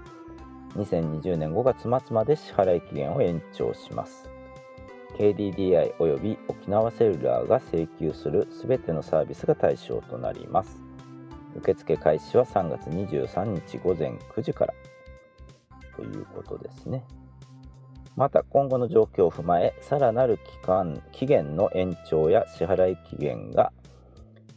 [0.77, 4.29] 2020年5月末まで支払い期限を延長します。
[5.16, 10.83] KDDI および沖縄セルラーが請求するすべてのサービスが対象となります。
[11.57, 14.75] 受付開始は3月23日午前9時から。
[15.97, 17.05] ということですね。
[18.16, 23.73] また今後の状況を踏まえさらなる期間期限の延長や支払い期限が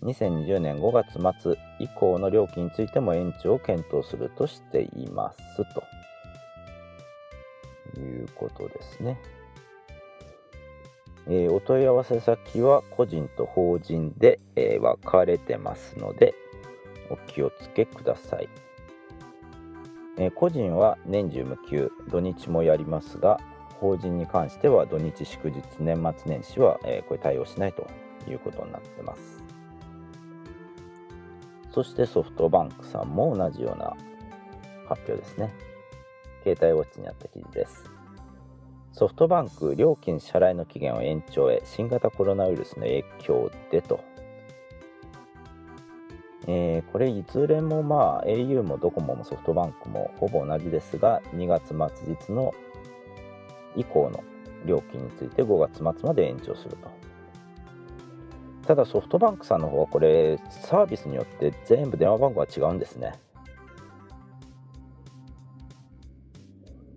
[0.04, 5.39] 2020年5月末以降の料金についても延長を検討するとしています
[5.74, 5.84] と
[8.00, 9.18] いうことですね。
[11.30, 16.34] えー、お問い合わせ先は個人と法人で、えー、分かれてますので
[17.10, 18.48] お気をつけください。
[20.18, 23.39] えー、個人は年中無休土日もやりますが
[23.80, 27.88] 法人に関しては土日祝日年末年始は、えこれ対応しないと
[28.28, 29.37] いうことになってます。
[31.78, 33.96] そしてソフトバンクさんも同じような
[34.90, 35.54] 発表ですね。
[36.42, 37.84] 携帯ウォッチにあった記事です。
[38.94, 44.00] ソフトバンク料金支払いの期限を延長へ新型コロナウイルスの影響でと、
[46.48, 52.56] えーこれいずれもまあ au もドコモもソフトバンクもほぼ同じですが2月末日の
[53.76, 54.24] 以降の
[54.66, 56.90] 料金について5月末まで延長すると
[58.68, 63.13] ただソフトバンクさんの方はこれサービスによって全部電話番号が違うんですね。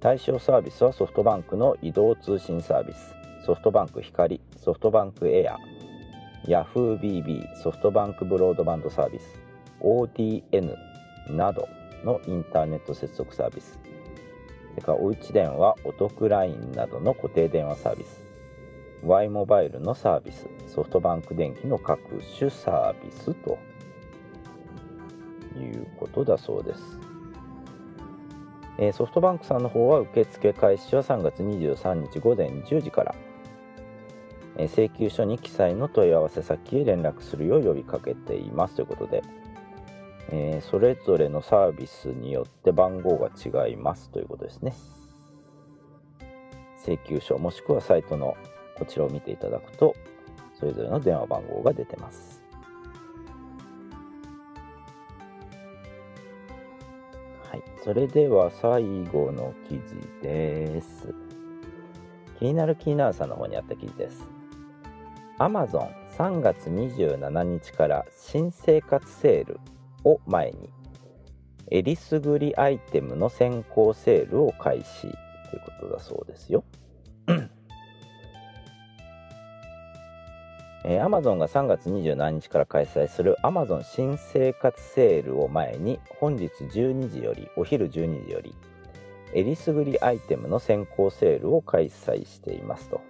[0.01, 3.15] 対象サービスはソフトバンクの移動通信サービス。
[3.47, 5.59] ソフトバンク光ソフトバンクエア。
[6.49, 9.39] YahooBB ソフトバンクブロードバンドサービス。
[9.81, 10.75] ODN
[11.29, 11.69] など
[12.03, 13.79] のインターネット接続サービス。
[14.71, 18.30] それからおうち電話お得 LINE などの固定電話サービス。
[19.05, 22.01] Y モバイルのサービスソフトバンク電気の各
[22.39, 23.59] 種サービスと
[25.59, 26.83] いうことだそうです、
[28.79, 33.15] えーソフトバンクさんの方は受付開始は3月23日午前10時から。
[34.57, 38.77] えー請求書に記載の問い合わせ先へ連絡するよう呼びかけています。
[38.77, 39.23] ということで、
[40.31, 44.11] えーそれぞれのサービスによって番号が違います。
[44.11, 44.75] ということですね。
[46.85, 48.37] 請求書もしくはサイトの
[48.81, 49.95] こちらを見ていただくと
[50.59, 52.43] それぞれの電話番号が出てます。
[57.51, 57.63] はい。
[57.85, 61.15] それでは最後の記事です。
[62.39, 64.23] 気になる気になるさんの方にあった記事です。
[65.39, 69.61] Amazon3 月27日から新生活セール
[70.05, 70.71] を前に
[71.71, 75.17] えりすぐりアイテムの先行セールを開始という
[75.65, 76.65] ことだそうですよ。
[80.85, 88.55] えー Amazon が3月27日から開催する Amazon 新生活セールを前に本日12時よりお昼12時より
[89.33, 93.01] えりすぐりアイテムの先行セールを開催していますと。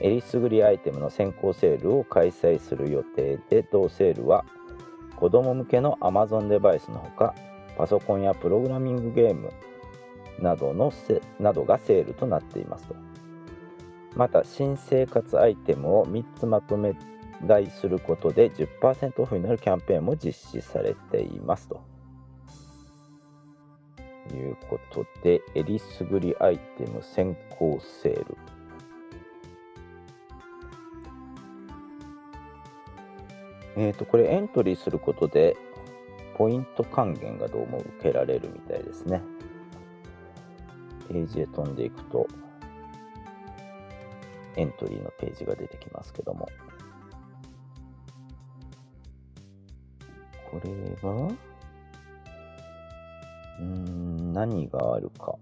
[0.00, 4.44] えりすぐりアイテムの先行セールを開催する予定で同セールは
[5.16, 7.34] 子供向けの Amazon デバイスのほか
[7.78, 9.52] パソコンやプログラミングゲーム
[10.38, 12.96] などのせなどがセールとなっていますと
[14.16, 16.94] また新生活アイテムを3つまとめ
[17.46, 21.68] 買いすることで10%オフになるキャンペーンも実施されています。
[21.68, 21.80] と
[24.34, 28.36] いうことでえりすぐりアイテム先行セール。
[33.78, 35.54] えー、とこれエントリーすることで
[36.38, 39.20] ポイント還元がどうも受けられるみたいですね。
[41.08, 42.26] ページへ飛んでいくと。
[44.56, 46.48] エントリーのページが出てきますけども。
[50.50, 50.70] これ
[51.02, 51.32] は？
[53.58, 55.34] うん何があるか。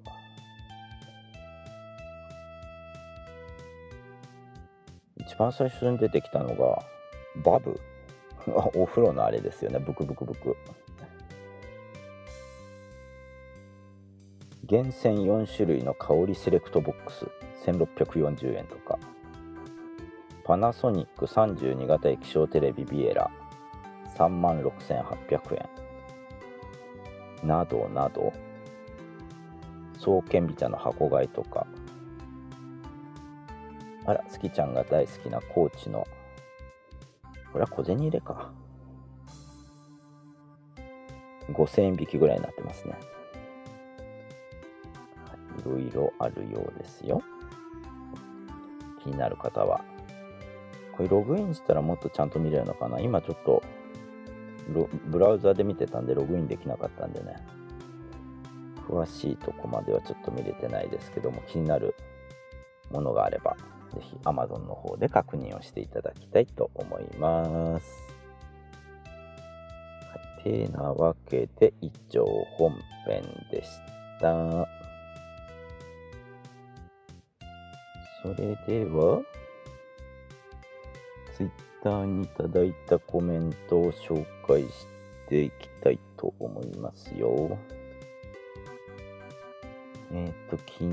[5.16, 6.82] 一番最初に出てきたのが
[7.42, 7.80] バブ。
[8.74, 9.78] お風呂のあれですよね。
[9.78, 10.56] ブクブクブク。
[14.64, 17.26] 厳選4種類の香りセレクトボックス。
[17.66, 18.98] 1640円とか。
[20.44, 23.30] パナソニック32型液晶テレビビエラ
[24.18, 25.68] 3万6800
[27.42, 27.48] 円。
[27.48, 28.32] などなど。
[29.98, 31.66] 双剣美茶の箱買いとか。
[34.06, 36.06] あら、スキちゃんが大好きな高知の
[37.54, 38.50] これは小銭入れか。
[41.52, 42.94] 5000円引きぐらいになってますね。
[45.60, 47.22] いろいろあるようですよ。
[49.04, 49.84] 気になる方は。
[50.96, 53.00] これログインしたらもっとちゃんと見れるのかな？
[53.00, 53.62] 今ちょっと
[55.06, 57.36] ブラウザで見てたんでログインできなかったんでね。
[58.88, 61.94] 詳しいとこまではちょっと見れてないですけども気になる
[62.90, 63.56] ものがあれば
[63.92, 67.86] ぜひ Amazon の方で確認をしていただきたいと思います。
[70.12, 72.24] はい、てなわけで以上
[72.58, 72.76] 本
[73.06, 73.70] 編でし
[74.20, 74.83] た。
[78.24, 79.20] それでは
[81.36, 84.86] Twitter にいただいたコメントを紹介し
[85.28, 87.58] ていきたいと思いますよ。
[90.10, 90.88] えっ、と、昨日、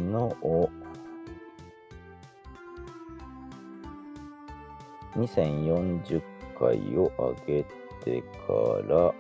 [5.16, 6.22] 2040
[6.60, 7.64] 回を上げ
[8.04, 8.34] てか
[8.90, 9.14] ら、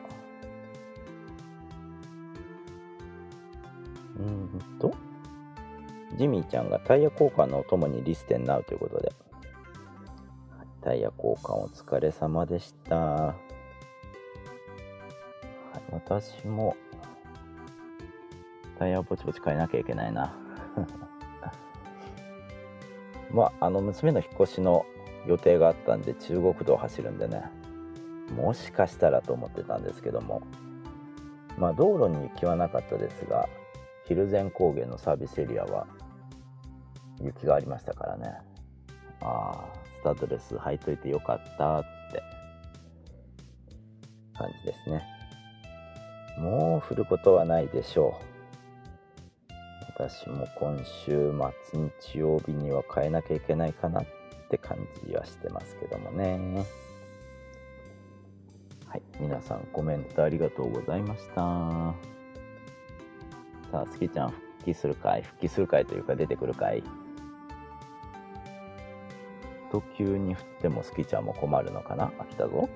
[6.21, 9.11] ジミーちゃんがタイヤ交換のお供にリステンナウということで、
[10.83, 12.95] タイヤ交換お疲れ様でした。
[12.95, 13.35] は
[15.75, 16.77] い、私も、
[18.77, 20.37] タイヤをぼちぼち変えなきゃいけないな。
[23.33, 24.85] まああの娘の引っ越しの
[25.25, 27.43] 予定があったんで中国道を走るんでね
[28.35, 30.41] もしかしたらと思ってたんですけども
[31.57, 33.47] まあ道路に雪はなかったですが
[34.05, 35.87] 蒜山高原のサービスエリアは
[37.23, 38.37] 雪がありましたからね。
[39.21, 39.65] ああ
[39.99, 42.23] スタッドレス履いといてよかったって
[44.37, 45.03] 感じですね。
[46.37, 49.53] もう降ることはないでしょう。
[49.97, 51.31] 私も今週
[51.71, 51.79] 末
[52.13, 54.05] 日曜日には変えなきゃいけないかなっ
[54.49, 56.65] て感じはしてますけどもね。
[58.87, 61.35] はい皆さんコメントありがとうございました。
[63.71, 65.21] さあすきちゃん復帰するかい？
[65.21, 66.83] 復帰するかいというか出てくるかい？
[69.71, 72.69] と急に降ってもすきちゃんも困るのかな飽きたぞ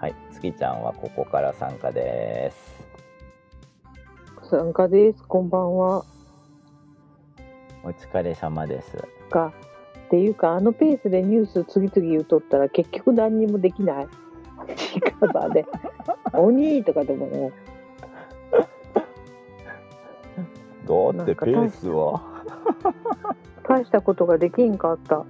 [0.00, 2.82] はいすきちゃんはここから参加です
[4.52, 5.24] 参加です。
[5.26, 6.04] こんばんは。
[7.84, 8.98] お疲れ様です
[9.30, 9.50] か。
[10.08, 14.08] っていうか、あのペースでニュース次々言うとったら結局何にもできない。
[14.76, 15.64] 近場で。
[16.34, 17.50] 鬼とかでもね。
[20.86, 22.20] だってペースは
[23.68, 25.18] 大したことができんかった。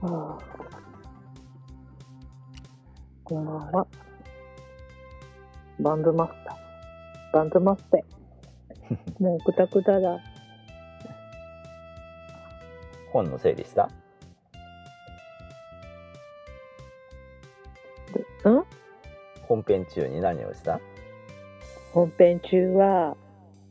[0.00, 0.38] はあ、
[3.24, 3.86] こんばんは。
[5.80, 6.54] バンドマスター。
[7.32, 8.02] バンドマスター。
[9.22, 10.18] もうくたくただ。
[13.12, 13.86] 本の整理した？
[13.86, 13.90] ん？
[19.42, 20.80] 本編中に何をした？
[21.94, 23.16] 本編中は、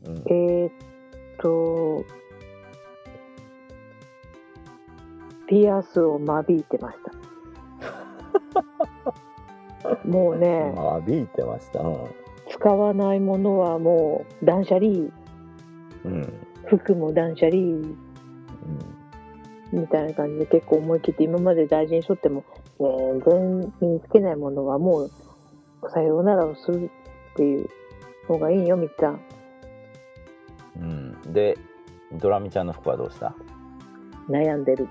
[0.06, 0.16] うん。
[0.26, 0.72] えーっ
[1.42, 2.06] と、
[5.46, 6.98] ピアスを間引いてまし
[9.84, 10.08] た。
[10.08, 11.80] もうね、あびいてました。
[11.80, 11.96] うん。
[12.48, 15.10] 使わないものはもう断捨離、
[16.06, 16.32] うん。
[16.64, 17.58] 服も断捨離。
[17.58, 17.94] うん。
[19.70, 22.42] みたいな感じで結構思い切って今まで大事にしとっても、
[22.78, 25.10] 全然身につけないものはもう
[25.90, 26.90] さようならをする
[27.34, 27.68] っていう
[28.28, 29.20] のがいいよ、みっちゃん。
[30.76, 31.56] うん、で
[32.12, 33.34] ドラミちゃんの服はどうした？
[34.28, 34.88] 悩んでる。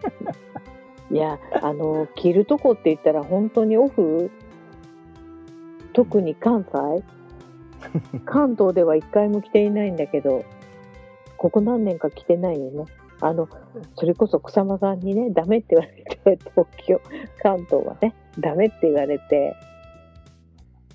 [1.10, 4.30] いや、あの、着るとこって言ったら本当にオフ、
[5.92, 7.02] 特に関西、
[8.24, 10.44] 関東では一回も着ていないんだけど、
[11.36, 12.84] ここ何年か着てないよね。
[13.20, 13.48] あの、
[13.96, 17.00] それこそ草間さんにね、ダメって言われて、東京、
[17.42, 19.54] 関東はね、ダメって言われて、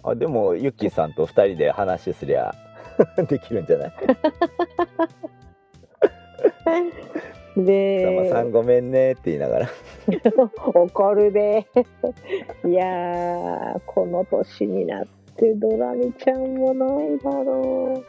[0.05, 2.53] あでもユッキーさんと2人で話すりゃ
[3.27, 3.91] できるんじゃない？
[7.57, 9.69] で、草間さんごめんねって言いながら
[10.73, 11.65] 怒るで。
[12.65, 15.05] いやー、この年になっ
[15.37, 17.99] てドラミちゃんもないだろう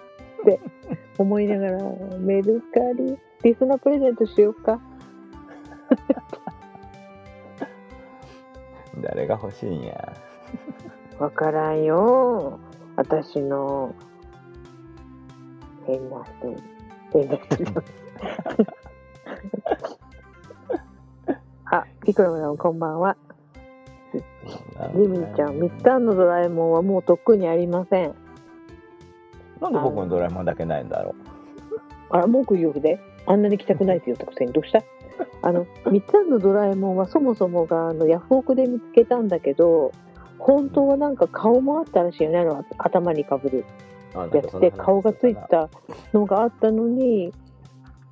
[0.42, 0.58] って
[1.18, 1.78] 思いながら、
[2.18, 4.80] メルカリ、リスナープレゼントしようか。
[9.00, 10.12] 誰が欲しいんや
[11.18, 12.58] わからんよ。
[12.96, 13.94] 私の
[15.86, 16.56] 変な人。
[17.12, 17.56] 変な人
[21.70, 23.16] あ、ピコロさんこんばんは。
[24.94, 28.14] リミちゃん、ミッタンのドラえもんはもうとっくにありません。
[29.60, 31.14] なんで僕のドラえもんだけないんだろ
[32.10, 33.00] あら、文句言うで。
[33.26, 34.80] あんなに来たくないって言ったくせにどうした
[35.42, 39.92] あの、ミッタンのドラえもんはそもそもがあのヤフオクで見つけたんだけど、
[40.46, 43.64] 本当はなんか顔もあったらしいよね、あの頭にかぶる
[44.32, 45.68] やつで顔がついた
[46.12, 47.32] のがあったのに、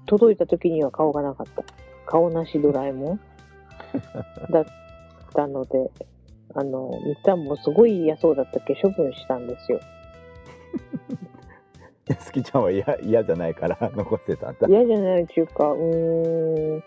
[0.06, 1.62] 届いた時には顔がなかった。
[2.06, 3.20] 顔なしドラえもん。
[4.50, 4.64] だっ
[5.32, 5.92] たので、
[6.54, 8.74] あの、みっちゃんもすごい嫌そうだったっけ？
[8.82, 9.78] 処分したんですよ。
[12.08, 14.66] 好きちゃんは嫌嫌じゃないから残してたんだ。
[14.68, 16.82] 嫌じゃないっていうか、うーん、う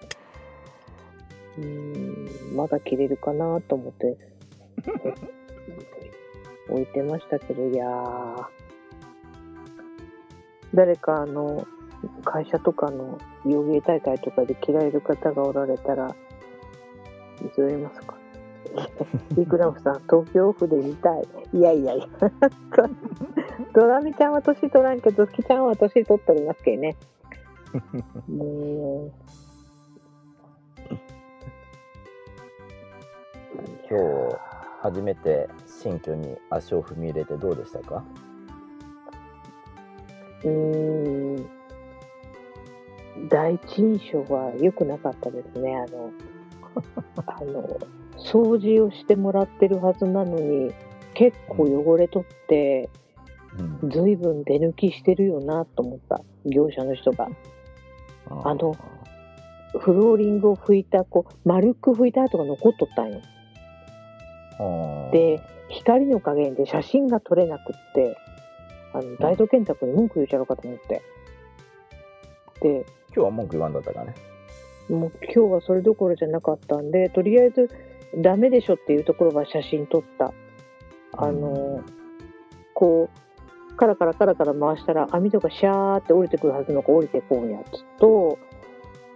[1.57, 4.17] ーん、まだ着れるかなと思って、
[6.69, 8.45] 置いてましたけど、いやー、
[10.73, 11.65] 誰かあの、
[12.23, 16.15] 会社とかの洋芸大会とかで着られる方がおられたら、
[17.55, 18.15] 譲りますか？
[19.37, 21.23] イクラムさん、東京オフで見たい。
[21.53, 22.05] いやいやいや。
[23.73, 26.95] ドラミちゃんは年取らんけど、スキちゃんは年取っておりますけどね。
[28.27, 29.11] もう、
[33.89, 34.26] 今日
[34.81, 38.03] 初めて新居に足を踏み入れてどうでしたか？
[40.43, 41.49] うーん、
[43.29, 45.75] 第一印象は良くなかったですね。
[45.75, 46.11] あの、
[47.25, 47.63] あの、
[48.17, 50.71] 掃除をしてもらってるはずなのに、
[51.15, 52.89] 結構汚れとって、
[53.81, 57.27] うんずいぶん出抜きしてるよなと思った、業者の人が。
[58.29, 58.75] あの
[59.79, 63.21] フローリングを拭いた、こう、丸く拭いた跡が残っとったんよ。
[65.11, 68.17] で、光の加減で写真が撮れなくって、
[68.93, 71.01] あの、大道健太君に文句言っちゃうかと思って。
[72.61, 74.15] で、今日は文句言わんだったかね。
[74.89, 77.69] もう今日はそれどころじゃなかったんで、とりあえず
[78.15, 80.33] ダメでしょっていうところは写真撮った。
[81.13, 81.83] あの、
[82.73, 88.39] こう、カラカラカラカラ回したら網戸がシャーって降りてくるはずのが降りてこんやつと、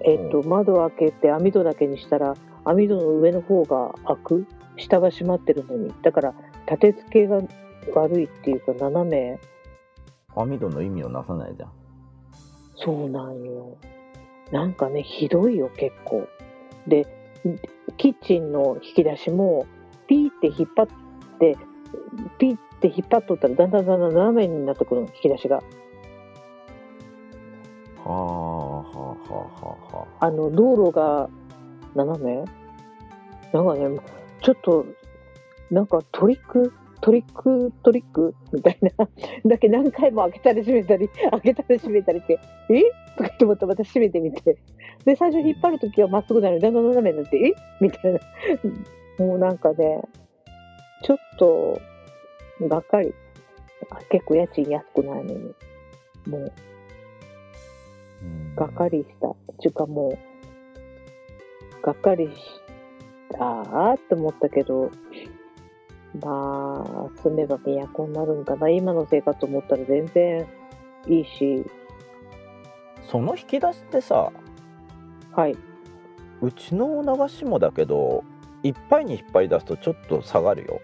[0.06, 4.46] えっと、窓を開けて網戸だけにしたら網戸の上の方が開く
[4.78, 5.94] 下が閉まってるのに。
[6.02, 6.34] だから
[6.68, 7.42] 立て付けが
[7.96, 9.40] 悪いっていうか斜め。
[10.36, 11.72] 網戸の意味をなさないじゃん。
[12.76, 13.78] そうなんよ。
[14.52, 16.28] なんかね、ひどいよ、結構。
[16.88, 17.06] で、
[17.98, 19.66] キッチンの引き出しも、
[20.08, 20.88] ピーって引っ張っ
[21.40, 21.58] て、
[22.38, 25.58] ピーって引っ張っとったら、だんだんだんだん斜めになってくるの、引き出しが。
[25.58, 25.64] は
[28.06, 28.22] あはあ
[28.80, 30.26] はあはあはあ。
[30.26, 31.30] あの、道路が
[31.94, 32.46] 斜め？
[33.54, 34.00] なんかね、
[34.42, 34.86] ちょっと、
[35.70, 39.08] なんかトリック、トリック、トリックみたいな。
[39.46, 42.40] だけ何回も開けたり閉めたり、 開けたり閉めたりって、
[42.70, 42.84] え？
[43.18, 44.58] とかって思ってまた閉めてみて。
[45.06, 47.54] で、最初引っ張るときはまっすぐなのに、だんだん斜めになって、え？
[47.80, 48.20] みたいな。
[49.26, 50.02] もうなんかね、
[51.04, 51.80] ちょっと、
[52.62, 53.14] がっかり。
[54.10, 55.56] 結構家賃安くないのに。
[56.28, 56.52] もう、
[58.24, 59.36] うんがっかりした。
[59.60, 62.61] ちゅうかもう、がっかりし
[63.32, 64.92] たーって思ったけど、
[66.22, 68.70] まあ、住めば都になるんかな。
[68.70, 70.48] 今の生活思ったら全然
[71.08, 71.66] いいし、
[73.10, 74.32] その引き出しってさ、
[75.34, 75.56] はい。
[76.42, 78.24] うちの流しもだけど、
[78.64, 80.82] いっぱいに引っ張り出すとちょっと下がるよ。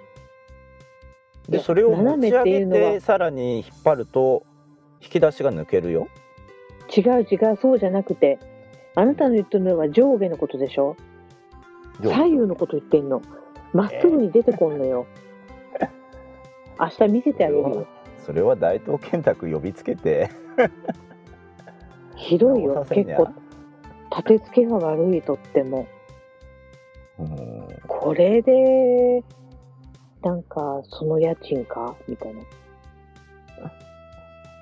[1.49, 4.43] で、それを持ち上げて、さらに引っ張ると、
[5.01, 6.07] 引き出しが抜けるよ。
[6.95, 8.39] 違う違う、そうじゃなくて、
[8.95, 10.95] あなたの言ってるのは上下のことでしょ
[12.01, 13.21] 左右のこと言ってんの。
[13.73, 15.05] まっすぐに出てこんのよ。
[16.79, 17.87] 明日見せてあげるよ。
[18.25, 20.29] それは大東健太呼びつけて、
[22.15, 23.29] ひどいよ結構。
[24.09, 25.87] 立て付けが悪いとっても。
[27.19, 29.23] うんこれで、
[30.21, 31.95] なんか、その家賃か？
[32.07, 32.41] みたいな。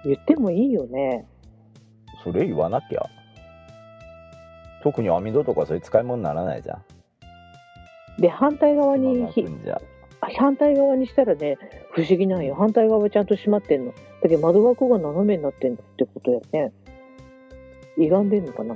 [0.05, 1.27] 言ってもいいよね。
[2.23, 3.05] それ言わなきゃ。
[4.83, 6.84] 特に網戸とかそれ使い物にならないじゃん。
[8.19, 9.27] で、反対側に
[10.33, 11.57] 反対側にしたらね、
[11.91, 12.55] 不思議なんよ。
[12.55, 13.93] 反対側はちゃんと閉まってんの。
[14.21, 16.71] だけど窓枠が斜めになってんってことやね。
[17.97, 18.75] 歪んでんのかな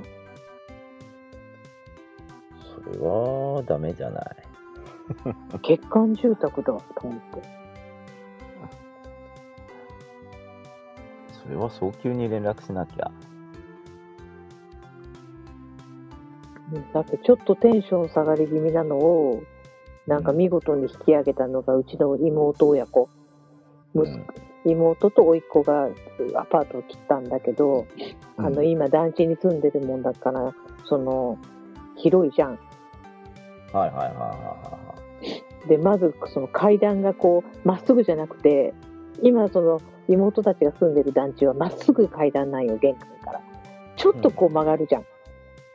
[2.84, 4.24] それはダメじゃない。
[5.62, 7.42] 欠陥住宅だと思って。
[11.42, 13.10] それは早急に連絡しなきゃ。
[16.92, 19.42] だってちょっとテンション下がり気味なのを、
[20.06, 23.08] なんか見事に引き上げたのがうちの妹親子。
[23.94, 25.88] 息子妹と甥っ子が
[26.36, 27.86] アパートを切ったんだけど、
[28.36, 30.54] うんあの今団地に住んでるもんだから、
[30.86, 31.36] その、
[31.96, 32.52] 広いじゃん。
[32.52, 32.58] はい
[33.74, 34.94] はいはいはいは
[35.68, 38.72] で、まずその階段がこう、まっすぐじゃなくて、
[39.22, 43.40] 今その妹たちが住んでる団地はまっすぐ階段なんよ、玄関から。
[43.96, 45.02] ちょっとこう曲がるじゃん。
[45.02, 45.04] い。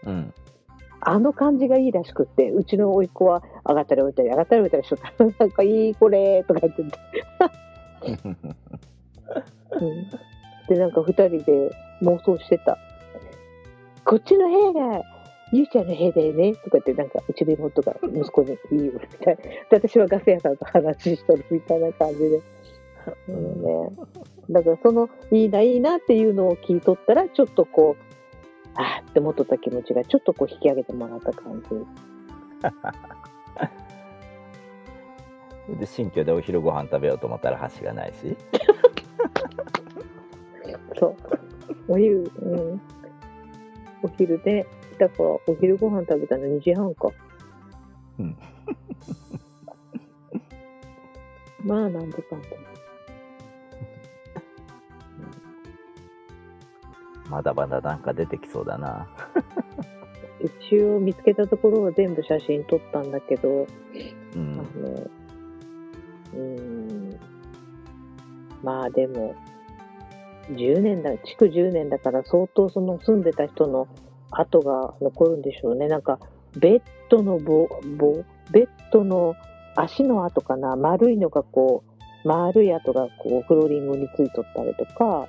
[0.06, 0.34] うん。
[1.08, 6.92] あの感じがいいらしくって、うちの甥っ子は上がったり降りたり、上がったり降りたりしとったら、なんかいいこれとか言ってて、
[9.82, 10.10] うん、
[10.68, 12.80] で、なんか二人で妄想してた。
[14.04, 15.04] こっちの部屋が、
[15.52, 19.44] ゆうちゃんの部屋だよねとか言って、なんかうちの妹が息子に言いよるみたいな。
[19.44, 22.42] で、私はガス屋さんと話しとるみたいな感じで。
[23.30, 23.90] うんね、
[24.50, 28.05] だからその、いいな、いいなっていうのを聞いとったら、ちょっとこう、
[28.76, 31.70] あーって思っとった気持ちがちょっとこう引き上げてもらった感じ。
[35.80, 38.38] で新居でお昼ご飯食べようと思ったら箸がないし。
[40.98, 41.16] そう。
[41.88, 42.82] お昼、うん。
[44.04, 44.68] お昼で、
[45.00, 47.10] だからお昼ご飯食べたの2時半か。
[48.20, 48.38] うん。
[51.64, 52.48] まあ、なんでかんだ。
[57.30, 59.08] まだまだなんか出てきそうだな。
[60.70, 63.66] 一応見つけたところは全部写真撮ったんだけど、う
[64.36, 64.56] あん。
[64.56, 64.64] の、
[66.34, 67.20] うーん。
[68.64, 69.36] まあでも、
[70.52, 73.88] 10年だ、築10年だから相当その住んでた人の
[74.30, 75.88] 跡が残るんでしょうね。
[75.88, 76.20] なんか、
[76.58, 77.68] ベッドの棒、
[77.98, 79.36] 棒、ベッドの
[79.76, 81.84] 足の跡かな、丸いのがこ
[82.24, 85.28] う、丸い跡がこうフローリングについとったりとかああ。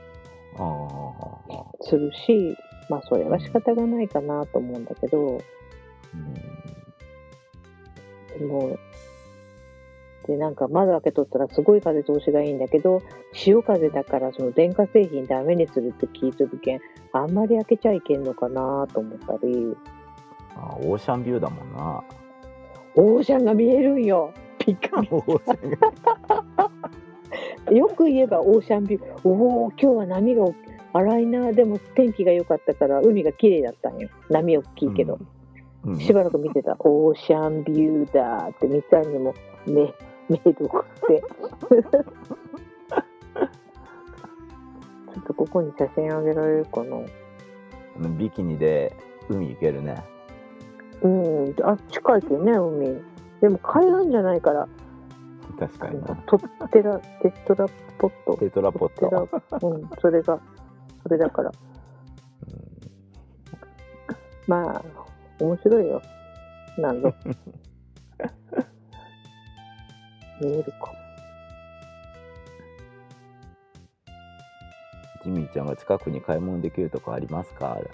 [1.83, 2.57] するし、
[2.89, 6.35] まあそれは仕方がないかなと思うんだけど、うん。
[8.39, 8.79] でも、
[10.27, 13.03] で、なんか窓開けとったらすごい風通しがいいんだけど、
[13.33, 16.81] 潮風だからその電化製品ダメにするって聞いとるけん、
[17.13, 19.77] あんまり開けちゃいけんのかなと思ったり、
[20.57, 22.03] あオーシャンビューだもんな。
[22.97, 24.33] オーシャンが見えるんよ。
[24.59, 26.71] ピカオーシャンが
[27.73, 29.29] よく言えばオーシャンビュー。
[29.29, 30.45] おお、今日は波が
[30.93, 31.53] 荒いな。
[31.53, 34.09] でも天気が良かったから海が綺麗だったんよ。
[34.31, 35.14] 波大きいけど。
[35.14, 35.27] うん
[36.01, 36.77] しばらく見てた。
[36.81, 39.35] オーシャンビューだってみたいにも
[39.67, 39.95] 目、
[40.29, 41.23] 目どこって。
[45.14, 46.99] ちょっとここに写真あげられるかな。
[48.19, 48.97] ビキニで
[49.29, 49.95] 海行けるね。
[51.03, 51.55] うん。
[51.62, 53.01] あ、近いけどね、海。
[53.41, 54.69] でも海岸じゃないから、
[55.59, 56.17] 確かにな。
[56.27, 56.39] ト
[56.71, 57.67] テラ、テトラ
[57.99, 58.37] ポット。
[58.37, 59.29] テトラポット。
[59.67, 60.39] うん、それが、
[61.03, 61.53] それだから。
[64.47, 64.85] まあ、
[65.41, 66.03] 面白いよ。
[66.79, 67.13] なんぞ。
[70.41, 70.93] 見えるか。
[75.25, 77.91] ジミーちゃんが近くに買い物できるとこありますかだって。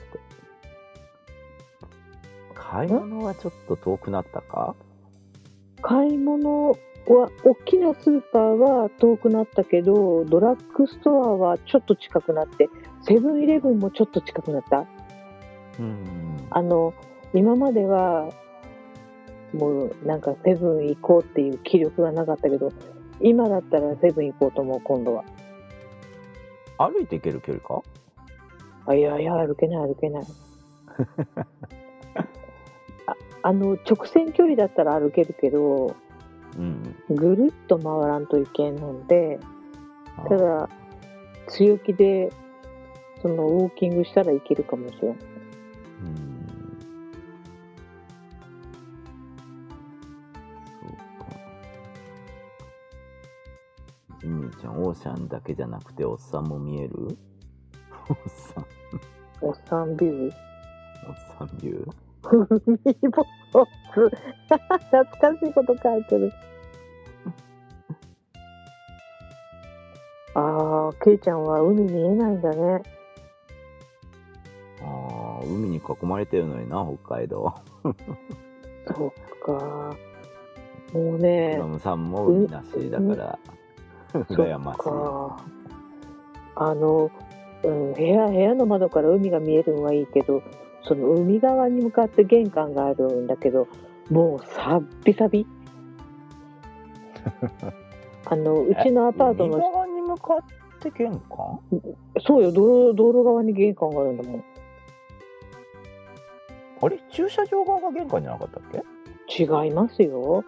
[2.55, 4.75] 買い物はちょっと遠くなったか
[5.81, 6.77] 買い物、
[7.07, 12.69] 大きなスーパーは遠くなったけど、ドラッグストアはちょっと近くなって、
[13.03, 14.87] セブンイレブンもちょっと近くなった。
[15.79, 16.47] うん。
[16.51, 16.95] あの、
[17.35, 18.31] 今までは、
[19.53, 22.71] もうなんかセブン行こうっていう気力がなかったけど、
[23.21, 25.25] 今だったらセブン行こうと思う、今度は。
[26.79, 27.83] 歩いて行ける距離か？
[28.87, 30.25] あ、いやいや、歩けない、歩けない。
[33.07, 35.95] ああの、直線距離だったら歩けるけど、うん。
[37.09, 39.41] ぐるっと回らんといけんので、
[40.29, 40.69] ただ、
[41.49, 42.33] 強気で、
[43.21, 45.13] その、ウォーキングしたらいけるかもしれん。
[45.13, 45.17] うん。
[50.81, 50.91] そう
[51.25, 51.27] か。
[54.21, 57.17] ジミーちゃん、オーシャンだけじゃなくて、おっさんも見える？
[58.09, 58.67] おっさん、
[59.41, 60.33] おっさんビュー？
[61.09, 61.93] おっさんビュー？
[62.23, 62.55] 海
[63.11, 64.11] ボス。
[64.91, 66.33] 懐かしいこと書いてる。
[70.35, 72.83] ああ、ケイちゃんは海見えないんだね。
[74.81, 77.53] ああ、海に囲まれてるのにな、北海道。
[78.87, 79.13] そっ
[79.45, 79.97] か。
[80.93, 83.39] もうねラ、ムさんも海なしだから、
[84.29, 84.79] 羨ましい。
[84.81, 85.45] か。
[86.55, 87.11] あの、
[87.63, 90.43] うん、部屋、部屋の窓から海が見えるのはいいけど、
[90.85, 93.69] その海側に向かって玄関があるんだけど、
[94.11, 95.47] もうさっびさび。
[98.27, 100.39] あの、うちのアパート海の、側に向かっ
[100.81, 101.61] て玄関？
[102.21, 104.45] そうよ、道路道路側に玄関があるんだもん。
[106.83, 107.01] あれ？
[107.11, 109.43] 駐車場側が玄関じゃなかったっけ？
[109.43, 110.45] 違いますよ。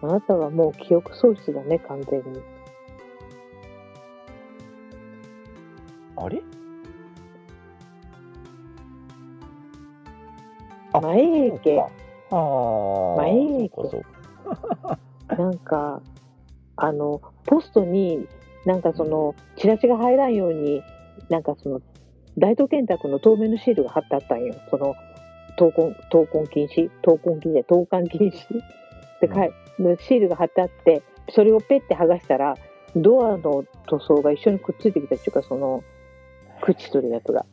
[0.00, 2.40] あなたはもう記憶喪失だね、完全に。
[6.16, 6.42] あれ？
[11.00, 11.88] 前池、あ
[12.30, 13.16] あ。
[13.16, 14.98] 前池そうかそうか。
[15.36, 16.02] なんか、
[16.76, 18.26] あの、ポストに、
[18.64, 20.82] なんかその、チラシが入らんように、
[21.28, 21.80] なんかその、
[22.38, 24.54] 大東建託の透明のシールが貼ってあったんよ。
[24.70, 24.94] その、
[25.58, 26.90] 闘魂、闘魂禁止？
[27.02, 28.62] 闘魂禁止で、投函禁止？
[28.62, 32.56] って書い、のシールが貼ってあって、それをペッて剥がしたら、
[32.96, 35.82] ドアの塗装が一緒にくっついてきたっていうか、その、
[36.60, 37.44] 口するやつが。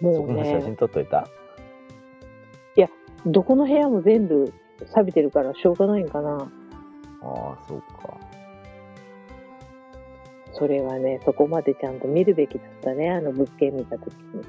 [0.00, 1.28] そ もうこの写真ね、撮っといた
[3.26, 4.52] どこの部屋も全部
[4.86, 6.50] 錆びてるからしょうがないんかな。
[7.22, 8.18] ああ、そうか。
[10.54, 14.40] それはね、そこまでちゃんと見るべきだったね、あの物件見たときに。
[14.40, 14.44] う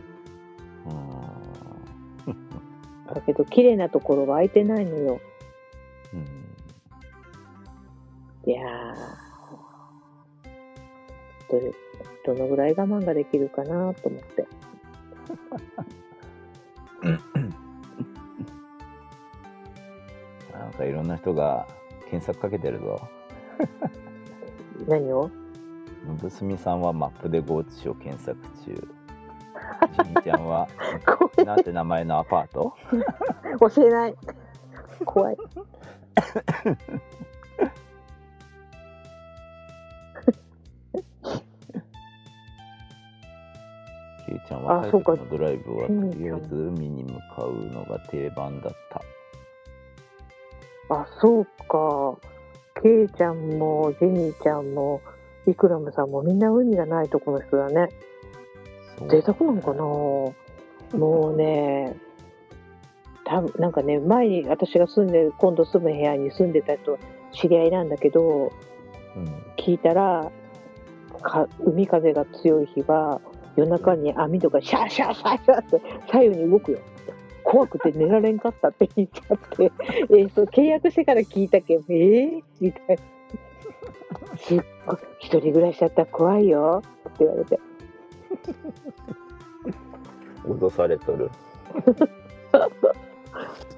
[3.13, 5.21] だけど、綺麗なところは空いてないのよ。
[6.13, 6.17] ん。
[6.17, 6.25] うん。
[8.51, 11.71] いやー、どれ、
[12.25, 14.47] どのぐらい我慢ができるかなと思って。
[20.73, 21.67] なんかいろんな人が
[22.09, 23.07] 検索かけてるぞ。
[24.87, 25.29] 何を？
[26.07, 28.75] のぶすみさんはマップでゴーチを検索中。
[30.03, 30.67] ちみちゃんは、
[31.37, 32.73] ごなんて名前のアパート？
[33.75, 34.15] 教えない。
[35.05, 35.37] 怖い。
[44.25, 49.01] けいちゃんはあそうか若い時のドライブはとうんりあえず海に向かうのが定番だった。
[51.01, 52.17] あ、そうか。
[52.81, 55.01] ケイちゃんもジェニーちゃんも
[55.47, 57.89] イクラムさんもみんな海がないとこの人だね。
[59.09, 60.99] 贅沢なのかな。
[60.99, 61.95] もうね
[63.25, 66.99] 多分なんかね前に私が住んでる今度住む部屋に住んでた人
[67.31, 68.51] 知り合いなんだけど
[69.15, 69.25] うん。
[69.57, 70.31] 聞いたら
[71.21, 73.21] か海風が強い日は
[73.55, 75.81] 夜中に網戸がシャーシャーシャーシャーって
[76.11, 76.79] 左右に動くよ
[77.53, 79.71] 怖くて寝られんかったって言っちゃって
[80.09, 84.37] えーそう契約してから聞いたけどえー、みたいな。
[84.37, 86.81] すっごい一人暮らしだったら怖いよ。
[87.09, 87.59] って言われて。
[90.49, 91.29] 脅されとる。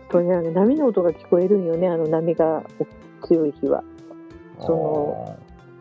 [0.09, 2.63] とにかく波の音が聞こえるんよねあの波が
[3.23, 3.83] 強い日は。
[4.61, 5.37] その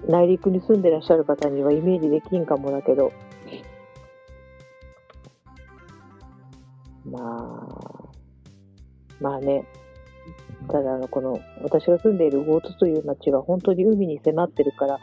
[0.09, 3.12] 内陸に住んでらっしゃる方にはイメージできんかもだけど
[7.14, 8.04] まあ
[9.20, 9.64] まあね。
[10.68, 14.98] ただあのこの私が住んでいるゴーツという町は本当に海に迫ってるから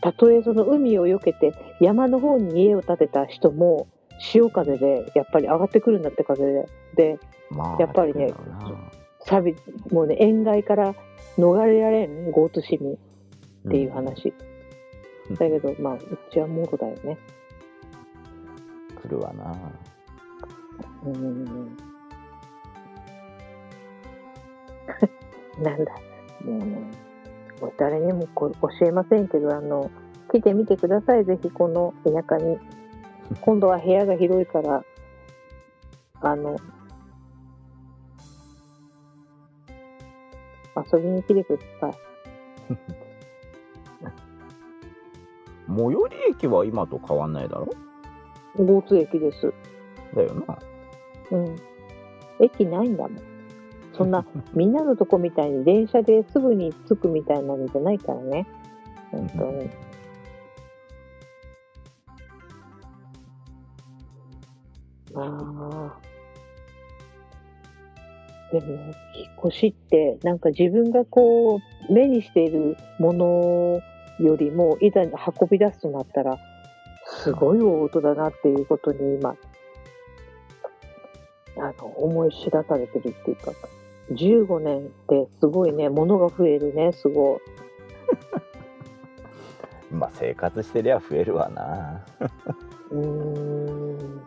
[0.00, 3.86] たとえその海を避けて山の方に家を建てた人も
[4.18, 6.68] 潮風でやっぱり上がってくるんだって風で。
[6.94, 7.18] で
[7.50, 8.32] まあやっぱりね
[9.26, 9.54] サビ
[9.90, 10.94] もうね塩害から
[11.36, 12.96] 逃れられんゴーツ市民っ
[13.70, 14.32] ていう話、
[15.30, 15.34] うん。
[15.36, 17.18] だけどまあうちはモードだよね。
[19.02, 19.54] 来るわな
[21.04, 21.76] うん。
[25.62, 25.84] なん。
[25.84, 25.92] だ
[26.44, 26.64] もうね
[27.60, 29.28] もう誰にもこ教えません。
[29.28, 29.90] けどあの
[30.34, 32.58] 来てみてくださいぜひこの田舎に
[33.40, 34.84] 今度は部屋が広いから
[36.20, 36.56] あの
[40.92, 41.94] 遊びに来てください
[45.68, 47.32] 最寄り駅は今と変わん。
[47.32, 47.68] ないだろ
[48.58, 49.52] 交通駅です
[50.14, 50.58] だよな
[51.30, 51.56] うん。
[52.40, 53.34] 駅ないんだもん。
[53.96, 58.46] そんな、 みんなのとこみたいに電車ですぐに着くみたいなのじゃないからね。
[59.10, 59.70] 本当に。
[65.16, 66.14] ああ。
[68.52, 68.92] でも、引っ
[69.46, 73.80] 越しって、なんか自分がこう、目にしているもの
[74.20, 75.10] よりも、いざ運
[75.50, 76.38] び出すとなったら、
[77.04, 79.36] すごい大音だなっていうことに今、
[81.56, 83.52] あの、思い知らされてるっていうか、
[84.10, 87.40] 15年ってすごいね、物が増えるね、すごい。
[89.94, 92.04] まあ生活してりゃ増えるわな
[92.90, 94.20] うーん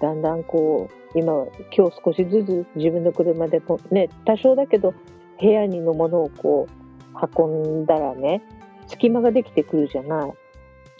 [0.00, 4.94] だんだんこう今今日少しずつ自分の車でもね多少だけど
[5.40, 8.42] 部屋にのものをこう運んだらね
[8.86, 10.32] 隙間ができてくるじゃない。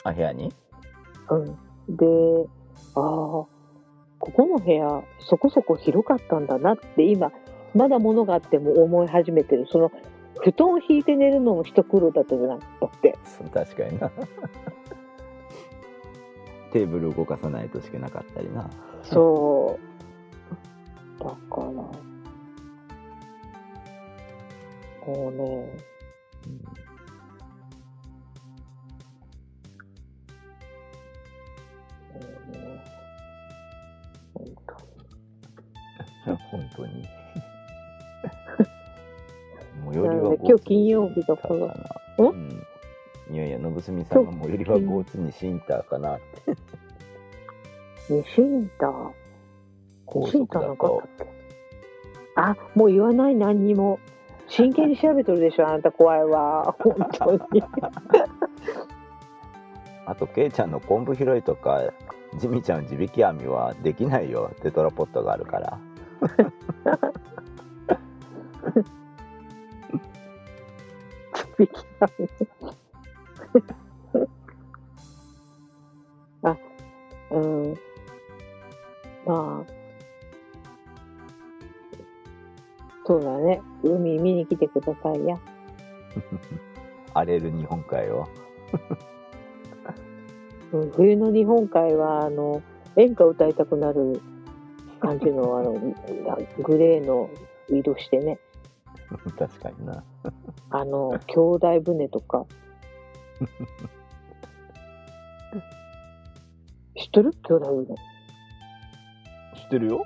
[0.04, 0.52] あ部屋に？
[1.30, 2.48] うん、で
[2.94, 3.46] ああ
[4.30, 7.32] ここの部屋そこそこ広かったんだなって今
[7.74, 9.66] まだ物があっても思い始めてる。
[9.70, 9.92] その
[10.42, 13.18] 布団を引いて寝るのも一苦労だったじゃないだって。
[13.24, 14.10] そう確かにな。
[16.72, 18.70] テーブル動かさないとしかなかったりな。
[19.02, 19.78] そ
[21.20, 21.22] う。
[21.22, 21.92] だから、も
[25.06, 25.70] うね、も
[32.48, 32.99] うね、
[34.40, 34.56] 本
[36.26, 37.08] 当本当に最に。
[39.94, 41.74] 寄りは今日金曜日だから、な
[42.18, 42.66] うん
[43.30, 46.54] いやいや信澄さんが最寄りはゴーツにシンターかなって
[48.08, 49.10] 西インター、
[50.04, 51.02] 高速だターなかっと
[52.34, 53.98] あ、もう言わない何にも。
[54.48, 56.74] 真剣に調べとるでしょ、あなた怖いわ。
[56.80, 57.62] 本当に。
[60.06, 61.82] あとケイちゃんの昆布拾いとか
[62.38, 65.78] ジミちゃん地引き網はできないよテトラポットがあるから
[71.60, 71.72] びき
[76.42, 76.56] あ、
[77.30, 77.74] うん。
[79.26, 79.72] まあ、
[83.04, 83.60] そうだね。
[83.82, 85.38] 海見に来てくださいや。
[87.12, 88.26] 荒れる日本海を
[90.72, 92.62] うん冬の日本海は、あの、
[92.96, 94.20] 演歌歌いたくなる
[95.00, 95.72] 感じの、 あの、
[96.62, 97.28] グレーの
[97.68, 98.38] 色してね。
[99.38, 100.04] 確かにな
[100.70, 102.46] あの、兄弟船とか。
[106.96, 107.32] 知ってる？
[107.48, 107.96] 兄弟船。
[107.96, 110.04] 知ってるよ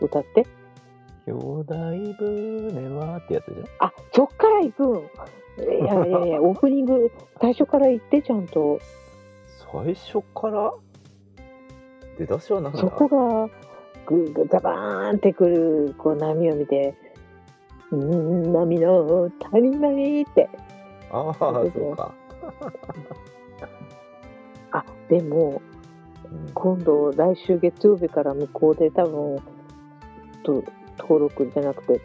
[0.00, 0.44] 歌って。
[1.26, 4.96] 兄弟船はってやつじゃんあ、そっから行くん。
[4.98, 8.80] いやいやいや、オープニング、最初から行って、ちゃんと。
[9.72, 10.72] 最初から
[12.18, 13.48] 出だしはなんだそこが、
[14.06, 16.94] ぐぐザバーンってくる、こう波を見て、
[17.90, 20.48] うん波の谷間にって。
[21.10, 22.14] ああ、そうか。
[24.72, 25.60] あでも
[26.30, 26.50] うん。
[26.54, 29.36] 今度来週月曜日から向こうで多分
[30.42, 30.64] と
[30.98, 32.00] 登録じゃなくて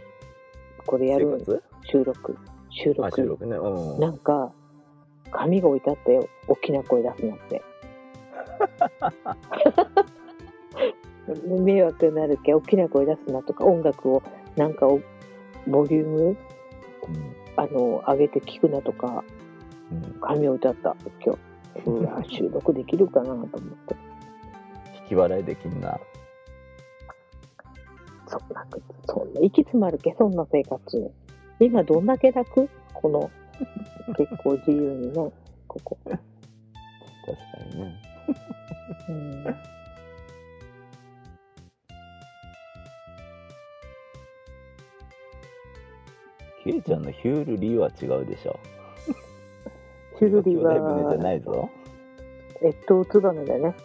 [0.86, 1.44] これやる
[1.84, 2.38] 収録。
[2.70, 3.06] 収録。
[3.06, 3.56] あ、収録ね。
[3.56, 4.00] うん。
[4.00, 4.52] なんか
[5.32, 7.62] 紙が置いてあったよ大きな声出すなって。
[11.62, 12.54] 迷惑になるけ？
[12.54, 14.24] 大きな声出すなとか音楽を
[14.56, 15.02] なんかを
[15.68, 16.38] ボリュームうん
[17.56, 19.24] あの上げて聞くなとか
[19.92, 21.40] うん紙置いてあった今日。
[21.86, 23.58] うわ収録できるかなと思って。
[25.04, 26.00] 引き笑いできんな。
[28.26, 28.66] そんな
[29.06, 30.16] そんな行き詰まるけ？
[30.18, 31.12] そんな生活。
[31.60, 32.68] 今どんだけ楽？
[32.94, 33.30] この
[34.18, 35.14] 結構自由にね
[35.68, 36.24] ここ、確か
[37.74, 38.02] にね。
[39.10, 39.44] うん、
[46.64, 48.60] ケイちゃんのヒュールリーは違うでしょ。
[50.20, 51.70] シュルリ兄弟船じゃはないぞ。
[52.64, 53.76] 越冬ツバメだね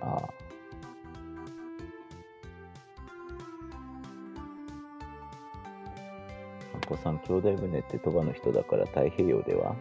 [0.00, 0.37] ああ。
[6.88, 9.74] 子さん、兄弟船って鳥羽の人だから太平洋では？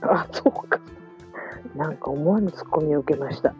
[0.00, 0.80] あそうか
[1.74, 3.52] なんか思わぬツッコミを受けました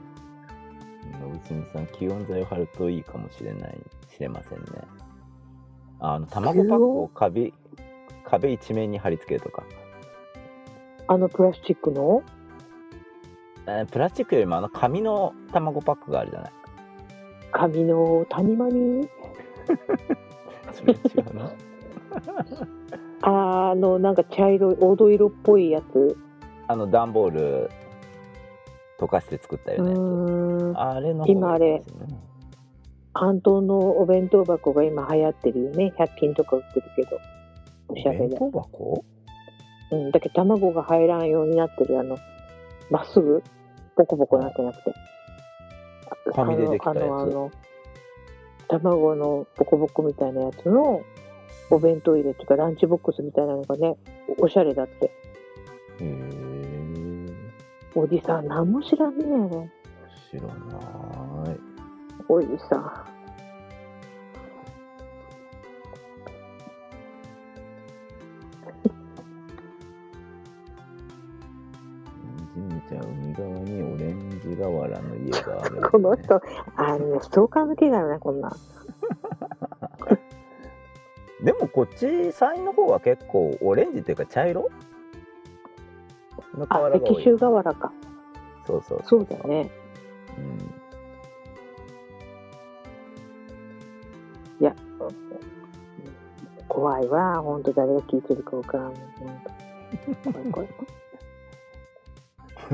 [1.20, 3.78] 野口さん、気温材を貼るといいかもしれない、
[4.08, 4.66] しれませんね。
[6.00, 7.52] あの、卵パックを壁、
[8.24, 9.64] 壁一面に貼り付けるとか。
[11.08, 12.22] あのプラスチックの？
[13.66, 16.52] えープラスチックよりもあの紙の卵パックがあるじゃない。
[17.52, 19.08] 紙の谷間に？
[20.72, 20.98] それ違
[21.32, 21.50] うな。
[23.22, 26.16] あのなんか茶色い黄土色っぽいやつ？
[26.66, 27.70] あの段ボール
[28.98, 30.74] 溶かして作ったうよね。
[30.76, 32.06] あれの方今あれがいいですね。
[33.14, 35.92] 半島のお弁当箱が今流行ってるよね。
[35.98, 37.18] 100均とか売ってるけど。
[37.88, 39.04] おしゃれで、弁当箱？
[39.90, 41.98] うん、だけど卵が入らんようになってる。
[41.98, 42.16] あの
[42.90, 43.42] まっすぐ？
[43.96, 44.94] ボコボコなってなくて。
[46.32, 46.98] 紙でできたやつ。
[46.98, 47.50] あのあの
[48.68, 51.00] 卵のボコボコみたいなやつの
[51.70, 53.96] お弁当入れっていうかランチボックスみたいなのがね
[54.38, 55.06] おおしゃれだって。
[55.06, 55.10] へ
[56.00, 56.28] え。
[57.94, 59.70] おじさん何も知らんね。
[60.30, 61.58] 知らない。
[62.28, 63.18] おじさん。
[72.54, 76.40] ジミちゃん、海側にオレンジ瓦の家がある、 この人
[76.76, 78.48] あのねストーカー向けだよねこんな。
[78.48, 78.52] ん
[81.42, 84.68] でもこっち山陰の方は結構オレンジっていうか茶色？
[86.56, 87.12] のあ瓦が多い。
[87.20, 87.92] 石州瓦か
[88.66, 89.70] そうそうそうだね
[90.36, 90.78] うん。
[96.68, 98.92] 怖いわ本当誰が聞いてるか分からん
[100.32, 100.68] 怖い怖い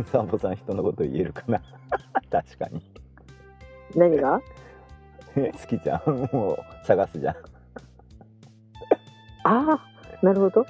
[0.11, 1.62] サンボさん人のこと言えるかな？
[2.31, 2.83] 確かに。
[3.95, 4.41] 何が？
[5.35, 6.29] 好きじゃん。
[6.33, 7.37] もう探すじゃん。
[9.45, 9.80] ああ
[10.24, 10.66] なるほど。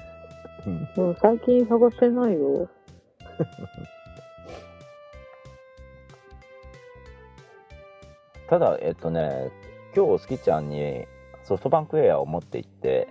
[0.65, 0.87] うん。
[0.97, 2.69] うん最近探してないよ。
[8.47, 9.51] ただ、えっとね、
[9.95, 11.07] 今日、スキちゃんに
[11.43, 13.07] ソフトバンクエアを持って行って、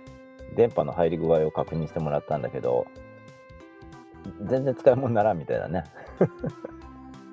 [0.55, 2.85] 電波の入り具合を確認してもらったんだけど、
[4.45, 5.83] 全然使い物にならんみたいだね。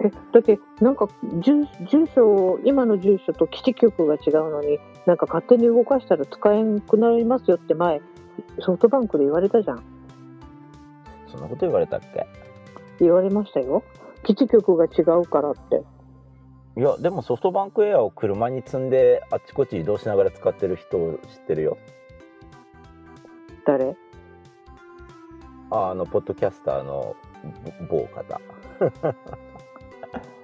[0.04, 1.08] えだってなんか
[1.40, 8.00] 住住所今の住所と基地局が違うのになんか勝手に動かしたら使えなくなりますよって前
[8.60, 9.82] ソフトバンクで言われたじゃん
[11.28, 12.26] そんなこと言われたっけ？
[13.00, 13.82] 言われましたよ
[14.24, 15.82] 基地局が違うからって
[16.74, 21.76] いや、でもソフトバンクエアを車に積んで、あっちこっち移動しながら使ってる人を知ってるよ。
[23.66, 23.94] 誰？
[25.70, 27.14] ああの、ポッドキャスターの
[27.88, 28.40] ぼ某方。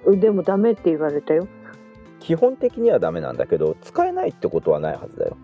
[0.17, 1.47] でもダメって言われたよ
[2.19, 5.35] 基本的にはダメなんだけど、使えないってことはないはずだよ。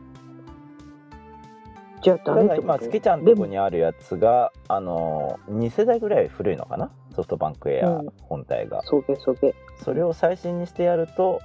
[2.05, 6.91] じゃあダたメって今、月ちゃんとこにあるやつが、あのー、2世代ぐらい古いのかな？
[7.15, 8.13] ソフトバンクエアうん。
[8.21, 8.83] 本体が。
[8.83, 11.41] そげそげそれを最新にしてやると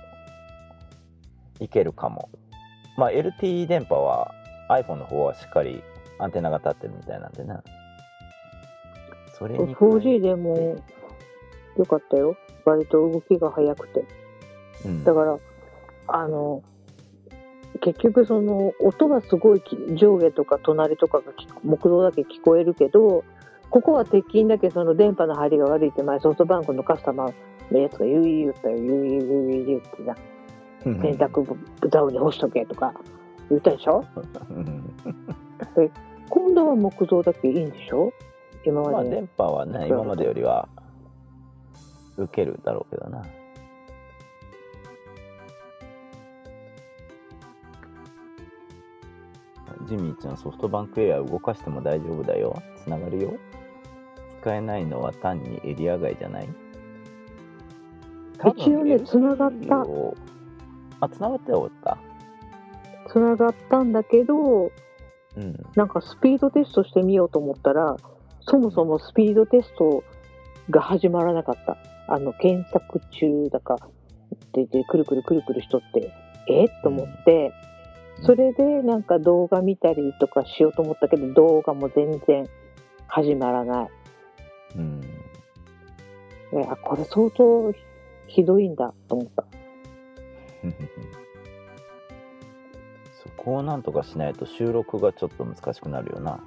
[1.61, 2.29] いけるかも。
[2.99, 4.35] まあ LTE 電波は
[4.69, 5.83] iPhone の方はしっかり
[6.19, 7.55] アンテナが立ってるみたいなんでね。
[9.39, 10.77] それに加え 4G でも
[11.79, 12.37] よかったよ。
[12.67, 14.05] 割と動きが速くて。
[14.85, 15.05] うん。
[15.05, 15.39] だから
[16.09, 16.63] あの
[17.81, 21.33] 結局その音がすごいき上下とか隣とかが
[21.65, 23.25] 木造だけ聞こえるけど
[23.71, 27.35] ここは鉄筋だけその電波の入りが悪いって前ソフトバンクのカスタマー
[27.73, 28.77] のやつが言う言ったよ。
[28.77, 30.17] 言う言う言う言うってな。
[30.83, 31.57] 洗濯ぶ
[31.89, 32.93] ざおに干しとけとか
[33.49, 34.05] 言ったでしょ？
[34.51, 34.95] うん。
[36.29, 38.13] 今度は木造だけいいんでしょ？
[38.65, 40.69] 今まあまで、電波はね今までよりは
[42.17, 43.25] 受けるだろうけどな
[49.87, 52.63] ジミーちゃんソフトバンクエア動かしても大丈夫だよ。
[52.85, 53.33] つながるよ。
[54.41, 56.49] 使えないのは単にエリア外じゃない。
[58.57, 59.87] 一応ね多分繋がった。
[61.01, 61.99] あつながってはおった。
[63.09, 64.71] つながったんだけど
[65.37, 65.67] うん。
[65.75, 67.97] なんかスピードテストしてみようと思ったら
[68.41, 70.05] そもそもスピードテスト
[70.71, 71.77] が始まらなかった。
[72.13, 73.77] あの検索中だか
[74.53, 76.13] ででくるくるくるくるしとって。
[76.49, 76.69] え？
[76.83, 77.70] と思って、うん
[78.23, 82.47] それでなんか動画見たりとかしようと思ったけど動画も全然
[83.07, 83.89] 始まらない。
[84.77, 85.01] うん。
[86.53, 87.73] えあこれ相当
[88.27, 89.45] ひどいんだと思った。
[93.23, 96.41] そこをなんとかしないと収録がちょっと難しくなるよな。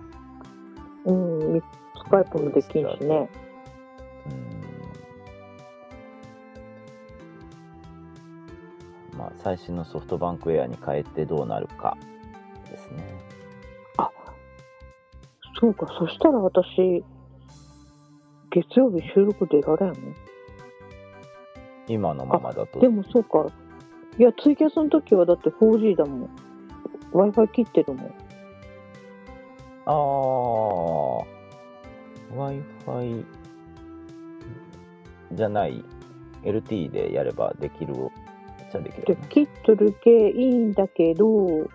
[1.06, 1.62] うんみ
[1.96, 3.30] スカイプもできんしね
[9.44, 11.98] 最新のソフトバンクエアに変えてどうなるか
[12.70, 13.04] ですね
[15.60, 17.04] そうかそしたら私
[18.52, 19.96] 月曜日収録出られんの？
[21.88, 23.48] 今のままだとでもそうか。
[24.20, 26.30] いや、ツイキャスの時はだって 4G だもん。
[27.14, 28.06] Wi-Fi 切ってるもん。
[29.86, 29.92] あ
[32.32, 33.26] あ Wi-Fi
[35.32, 35.84] じゃない
[36.44, 37.96] LTE でやればできる
[38.74, 41.70] じゃできるね、切っとるけいいんだけど、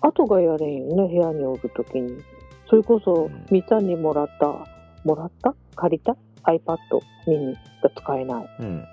[0.00, 2.22] 後がやれんよね、部屋におる時に。
[2.70, 4.46] それこそうん、みさんにもらった、
[5.04, 5.54] もらった？
[5.74, 6.78] 借りた ?iPad
[7.26, 8.46] mini が使えない。
[8.60, 8.84] うん。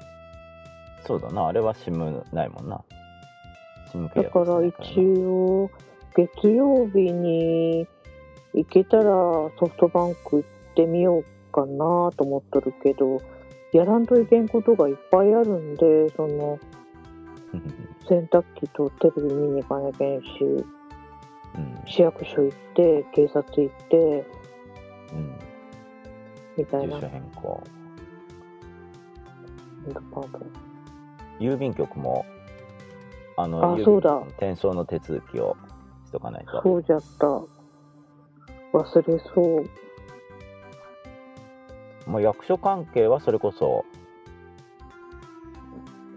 [1.06, 1.47] そうだな。
[1.47, 2.82] あれは SIM ないもんな。
[3.93, 5.70] SIM 契約だから一応、
[6.16, 7.88] 月曜日に
[8.54, 10.43] 行けたらソフトバンク行っ
[10.76, 11.24] てみよう
[11.54, 13.22] かなと思っとるけど、
[13.74, 16.59] やらんといけんことがいっぱいあるんで、その
[18.07, 24.26] 洗濯機とテレビ見に行かなきゃいけんし、うん市役所行って、警察行って、
[25.13, 25.36] うん
[26.57, 27.07] みたいな住所。
[27.09, 27.63] 変更
[31.39, 32.26] 郵便局も
[33.36, 35.57] あのそうだ転送の手続きを
[36.05, 37.28] しとかないとそうじゃった。
[38.74, 39.69] 忘れそう。
[42.06, 43.86] もう役所関係はそれこそ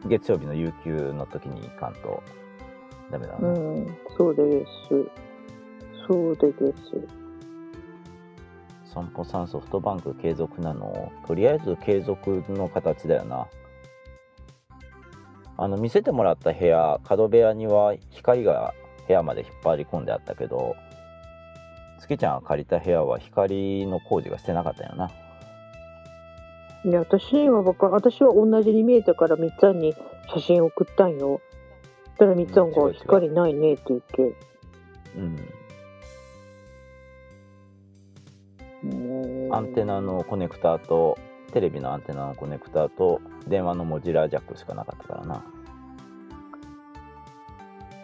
[0.06, 2.22] 月曜日の有給の時に行かんと
[3.10, 4.70] ダメだな、うん、そうです。
[6.06, 7.24] そうでです。
[8.94, 13.48] 損保さんソフトバンク継続なのとりあえず継続の形だよな
[15.56, 18.72] あの見せてもらった部屋角部屋には光が
[19.08, 20.76] 部屋まで引っ張り込んであったけど
[22.00, 25.10] 月ちゃんが借りた部屋は光の工事がしてなかったよな
[26.84, 29.94] いや、私にはわか私は同じに見えたから、みっつぁんに
[30.34, 31.40] 写真送ったんよ。
[32.18, 34.34] たらみっつぁんが光ないねって言って。
[35.16, 35.38] うん。
[39.50, 41.16] アンテナのコネクターと
[41.52, 45.42] テレビのアンテナのコネクターと電話のモジュラージャックしかなかったからな。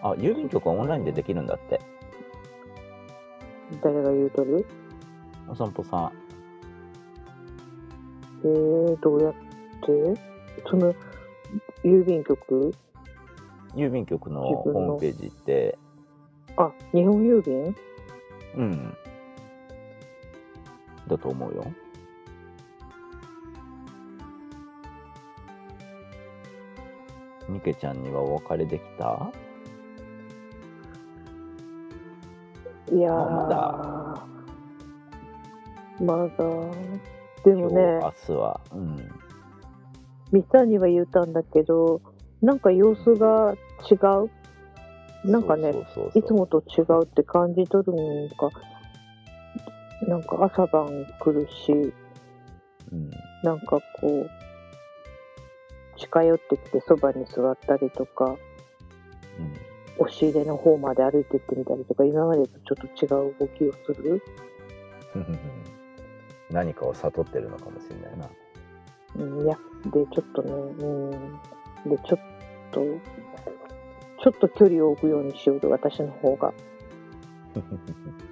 [0.02, 1.82] あ郵便局はオンラインでできるんだって。
[3.82, 4.66] 誰が言うとる？
[5.48, 6.12] お散歩さん
[8.42, 10.20] えー、どうやって？
[10.68, 10.94] その、
[11.84, 12.72] 郵便局？
[13.74, 15.78] 郵便局のホームページ行って。
[16.56, 17.74] あ、日本郵便？
[18.56, 18.96] うん。
[21.06, 21.64] だと思うよ。
[27.48, 29.32] みけちゃんにはお別れできた？
[32.92, 34.26] いやー、ま
[36.00, 36.44] まだ。
[37.44, 38.60] でもね、明日は。
[38.72, 38.96] うん。
[40.32, 42.00] みっつぁんには言ったんだけど、
[42.42, 43.54] なんか様子が
[43.90, 43.94] 違
[44.24, 44.30] う。
[45.22, 45.74] なんかね
[46.14, 47.92] いつもと違うって感じ取る
[48.26, 48.48] んか、
[50.08, 51.72] なんか朝晩来るし、
[52.92, 53.10] うん。
[53.42, 54.30] なんかこう、
[55.98, 58.36] 近寄ってきてそばに座ったりとか、うん。
[59.98, 64.22] 押し入れの方まで歩いてってみたりとか、今までとちょっと違う動きをする。
[66.50, 68.28] 何かを悟ってるのかもしれないな
[69.16, 70.56] うん、いや、で、ちょっとね、う
[70.86, 72.20] ん、で、ちょっ
[72.70, 72.80] と、
[74.22, 76.52] ちょっと距離を置くようにしようと、私の方が。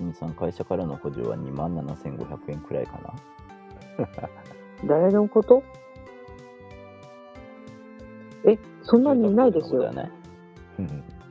[0.00, 2.98] 西見さん、会社からの補助は2万7500円くらいか
[3.98, 4.08] な？
[4.88, 5.62] 誰のこと？
[8.46, 9.92] え、そんなにないですよ。
[9.92, 10.10] ね。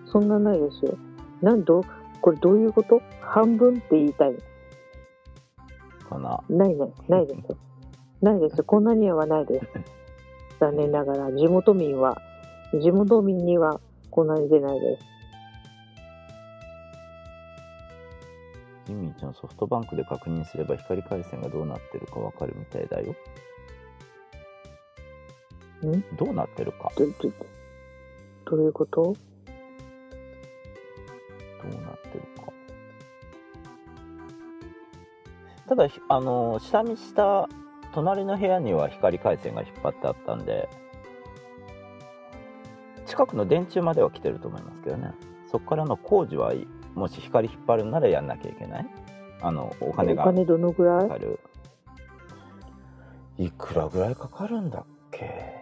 [0.06, 0.96] そんなないですよ。
[1.42, 1.82] なんど、
[2.22, 3.02] これどういうこと？
[3.22, 4.36] 半分って言いたい
[6.08, 6.44] かな。
[6.50, 7.58] ないない、ないです。
[8.22, 8.64] ないです。
[8.64, 9.66] こんなにはないです。
[10.60, 12.18] 残念ながら、地元民は、
[12.80, 13.80] 地元民には
[14.12, 15.04] こんなに出ないです。
[18.90, 23.16] ジミーちゃん、ソフトバンクで確認すれば光回線がどうなってるかわかるみたいだよ。
[25.86, 26.04] ん？
[26.18, 26.92] どうなってるか。
[26.98, 27.12] ど、うい
[28.68, 29.04] うこと？
[29.04, 29.14] ど
[31.66, 32.52] うなってるか。
[35.68, 37.48] ただ、ひあの、下見した
[37.94, 40.68] 隣の部屋には光回線が引っ張ってあったんで、
[43.06, 45.14] 近くの電柱までは来てると思いますけどね。
[45.52, 48.88] そこからの工事はいもし光引っ張るならやんなきゃいけない？
[49.42, 51.02] あの、お金がお金どのぐらい？
[51.04, 51.40] かかる？
[53.38, 55.60] いくらぐらいかかるんだっけ？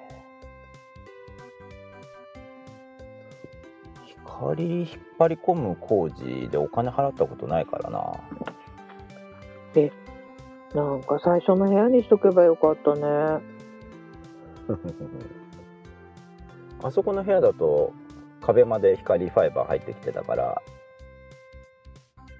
[4.35, 4.89] 光引っ
[5.19, 8.13] 張り込む工事でお金払ったことないからな。
[10.73, 13.01] なんか最初の部屋にしとけばよかったね。
[16.83, 17.93] あそこの部屋だと
[18.41, 20.61] 壁まで光ファイバー入ってきてたから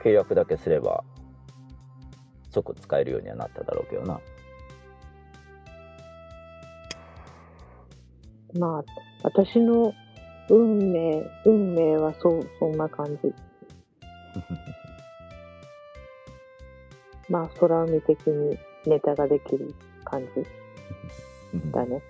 [0.04, 1.04] 契約だけすれば
[2.52, 4.20] 即使えるようにはなっただろうけどな
[8.58, 8.84] まあ、
[9.24, 9.94] 私の
[10.50, 13.34] 運命、運命はそう、そんな感じ。
[17.30, 19.76] まあ、空海的にネタができる
[20.06, 20.28] 感じ
[21.72, 22.02] だね。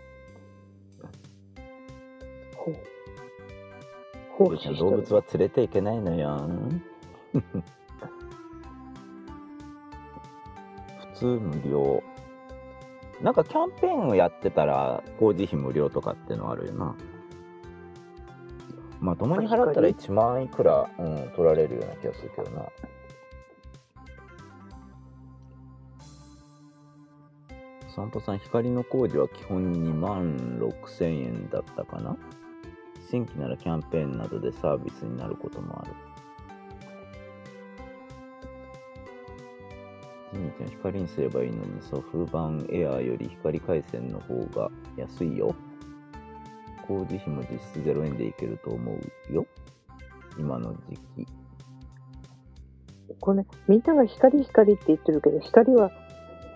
[2.56, 4.58] ほう。
[4.78, 6.48] 動物は連れていけないのよ
[7.34, 7.42] 普
[11.14, 12.04] 通無料
[13.22, 16.96] なんかキャンペーンをやってたら工事費無料とかっていうのあるよな。
[19.00, 22.66] まあ共に払ったら1万いくら、うん、取られるような気がするけどな。
[27.96, 32.16] 散歩さん光の工事は基本2万6000円だったかな。
[33.10, 35.94] 新規ならキャンペーンなどでサービスになることもある
[40.34, 45.56] ジミーちゃん光にすればいいのにソフトバンエアーより光回線の方が安いよ。
[46.88, 48.94] 工事費も実質0円でいけると思
[49.30, 49.46] うよ。
[50.38, 51.28] 今の時期。
[53.20, 55.92] これね、みんなが光光って言ってるけど、光は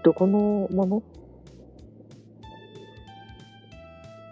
[0.04, 1.04] どこのもの？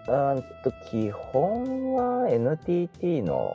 [0.08, 3.54] うーんと基本は NTT の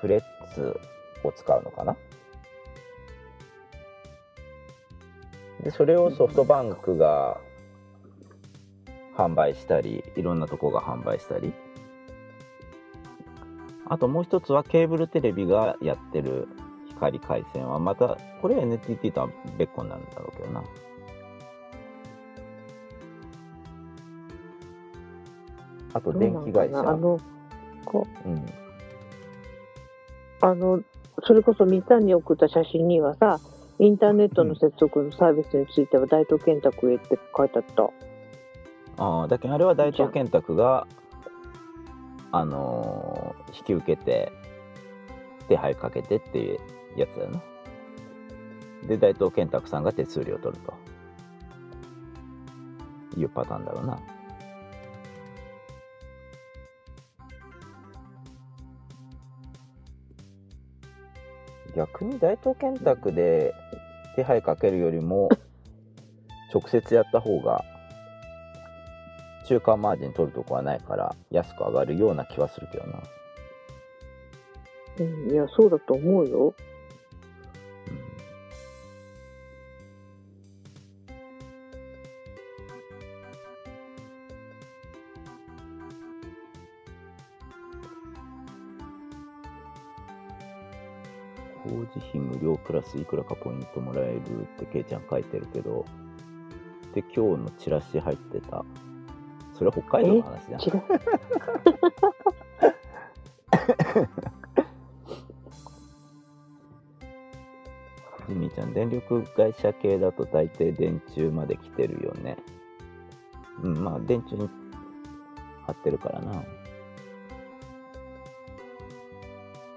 [0.00, 0.22] フレッ
[0.54, 0.78] ツ
[1.24, 1.96] を使うのかな？
[5.62, 7.40] でそれをソフトバンクが
[9.16, 11.52] 販売したりいろんなとこが販売したり。
[13.88, 16.48] あともう一つはケーブルテレビがやってる
[16.88, 20.64] 光回線はまたこれは NTT とは別個になるんだろうけどな。
[25.96, 26.80] あと電気会社。
[26.80, 27.18] あの、
[27.86, 28.46] こう、うん。
[30.42, 30.82] あの、
[31.22, 33.40] それこそみんなに送った写真にはさ、
[33.78, 37.90] インターネットの接続のサービスについては大東建託へって書いてあった。
[38.98, 40.86] ああだけどあれは大東建託が
[42.32, 44.32] あのー引き受けて
[45.48, 46.58] 手配かけてっていう
[46.96, 47.40] やつだよね
[48.86, 50.62] で大東建託さんが手数料を取る
[53.14, 53.98] というパターンだろうな
[61.76, 63.54] 逆に大東建託で
[64.16, 65.28] 手配かけるよりも
[66.52, 67.62] 直接やった方が
[69.46, 73.02] 中間マージン取るとこはないから安く上がるような気はするけどな、
[75.00, 76.54] うん、いや、そうだと思うよ。
[92.66, 95.84] プラスいくらかポイントもらえるってケイちゃん書いてるけど。
[96.94, 98.64] で今日のチラシ入ってた。
[99.52, 100.60] それは北海道の話じゃん。
[108.28, 112.36] ジミーちゃん電力会社系だと大抵電柱まで来てるよね。
[113.62, 114.50] うんまあ電柱に
[115.66, 116.42] 貼ってるからな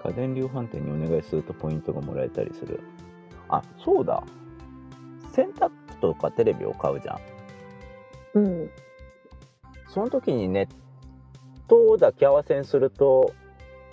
[0.09, 2.81] 家電量販店にお願いするとポイントがもらえたりする。
[3.47, 4.23] あそうだ。
[5.31, 7.19] 洗濯機とかテレビを買うじゃん。
[8.39, 8.71] うん。
[9.87, 10.67] その時にネッ
[11.67, 13.33] トを抱き合わせにすると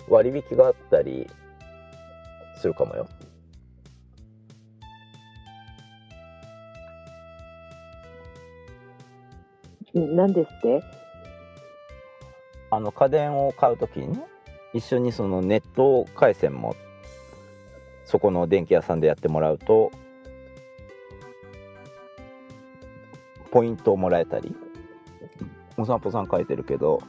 [0.09, 1.27] 割引があったり
[2.55, 3.07] するかもよ。
[9.93, 10.83] なんですって？
[12.71, 14.25] あの家電を買う時にね
[14.73, 16.75] 一緒にそのネット回線も
[18.05, 19.91] そこの電気屋さんでやってもらうと
[23.51, 24.55] ポイントをもらえたり
[25.77, 27.01] お散歩さん書いてるけど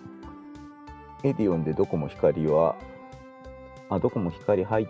[1.25, 2.77] エディオンでドコモ光は
[3.91, 4.87] あドコモ光入っ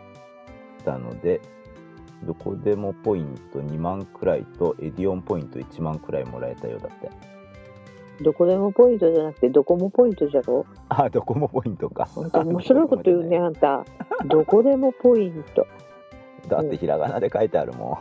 [0.85, 1.41] たので
[2.25, 7.38] どこでもポイント2万くらいとエディオンポイント1万くらいもらえたようだって。
[8.21, 10.67] どこでもポイントじゃなくて、どこもポイントじゃろ？
[10.89, 13.85] あドコモポイントか本当面白いこと言うね、あんた。
[14.27, 15.67] どこでもポイント。
[16.49, 17.99] だってひらがなで書いてあるも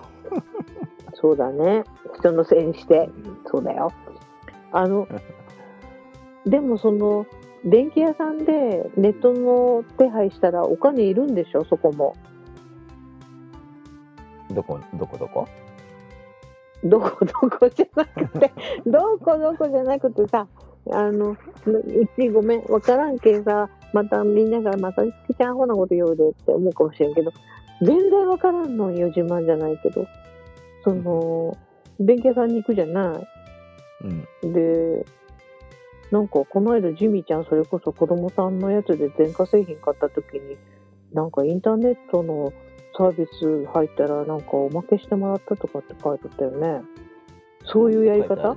[1.13, 1.83] そうだね。
[2.17, 3.09] 人のせいにして。
[3.45, 3.91] そうだよ。
[4.71, 5.07] あの、
[6.45, 7.25] でもその、
[7.65, 11.65] 電気屋さんでネットの手配したらお金いるんでしょ？
[11.65, 12.15] そこも。
[14.51, 15.47] んどこどこどこ？
[16.83, 18.51] どこどこじゃなくて、
[18.85, 20.47] どこどこじゃなくてさ、
[20.91, 21.37] あの、う
[22.15, 27.31] ちごめん、わからんけんさ、またみんながまた好きちゃんほなこと言うでって思うかもしれんけど、
[27.81, 30.05] 全然わからんのよ、自慢じゃないけど。
[30.83, 31.57] その、
[31.99, 33.27] 電気屋さんに行くじゃない。
[34.43, 35.05] うんで、
[36.11, 40.57] なんかこの間ジミーちゃんそれこそ子供さんのやつで電化製品買った時に、
[41.11, 42.53] なんかインターネットの
[42.97, 46.81] サービス入ったらなんかおまけしてもらったとかって書いてあったよね。
[47.65, 48.55] そういうやり方？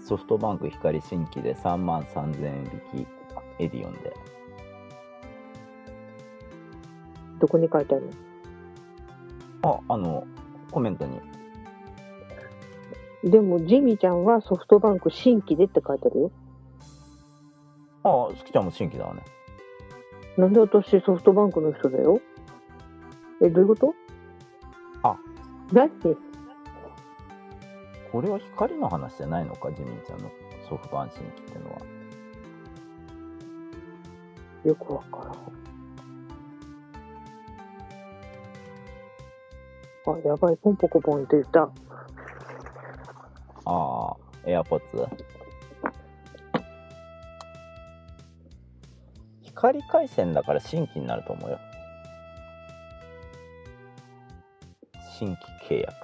[0.00, 3.06] ソフトバンク光新規で3万3000円引き
[3.58, 4.16] エディオンで。
[7.38, 8.10] どこに書いてある
[9.62, 9.82] の？
[9.88, 10.26] ああの
[10.70, 11.20] コメントに。
[13.24, 16.30] でもジミーちゃんはソフトバンク新規でって書いてあるよ。
[18.04, 19.22] ああすきちゃんも新規だわね。
[20.38, 22.18] なんで私ソフトバンクの人だよ？
[23.42, 23.94] え、どういうこと？
[25.02, 25.16] あ。
[25.72, 25.90] 何
[28.12, 29.72] これは光の話じゃないのか？
[29.72, 30.30] ジミーちゃんの
[30.68, 31.80] ソフトバンク新規ってのは。
[34.64, 35.18] よくわか
[40.04, 40.16] らん。
[40.16, 41.62] あ、やばい、ポンポコポンって言った。
[43.64, 45.06] ああエアポッツ。
[49.42, 51.58] 光回線だから新規になると思うよ
[55.22, 55.38] 新規
[55.68, 55.94] 契約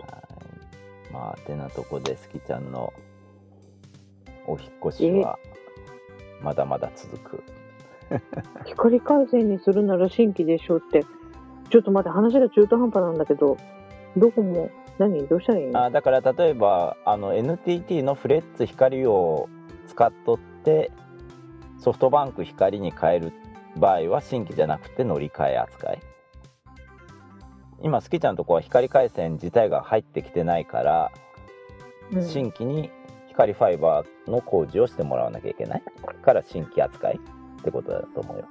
[0.00, 0.18] は
[1.08, 1.12] い。
[1.12, 2.92] まあてなとこで好きちゃんの
[4.48, 5.38] お引っ越しは
[6.42, 7.44] まだまだ続く。
[8.66, 11.04] 光回線にするなら新規でしょって。
[11.70, 13.56] ちょっと待って、話が中途半端なんだけど、
[14.16, 15.24] どこも、何？
[15.28, 15.84] どうしたらいいの？
[15.84, 19.48] あだから例えばあの NTT のフレッツ光を
[19.86, 20.90] 使っとって
[21.78, 23.32] ソフトバンク光に変える
[23.76, 26.00] 場合は新規じゃなくて乗り換え扱い。
[27.82, 31.12] 今スキちゃんのとこは光回線自体が入ってきてないから、
[32.12, 32.28] うん。
[32.28, 32.90] 新規に
[33.28, 35.82] 光ファイバーの工事をしてもらわなきゃいけない。
[36.22, 37.20] から新規扱い。
[37.60, 38.44] ってことだと思うよ。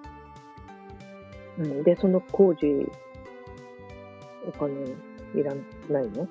[1.57, 2.67] うん、で、その工事、
[4.47, 4.83] お金
[5.33, 5.53] いら
[5.89, 6.27] ないの？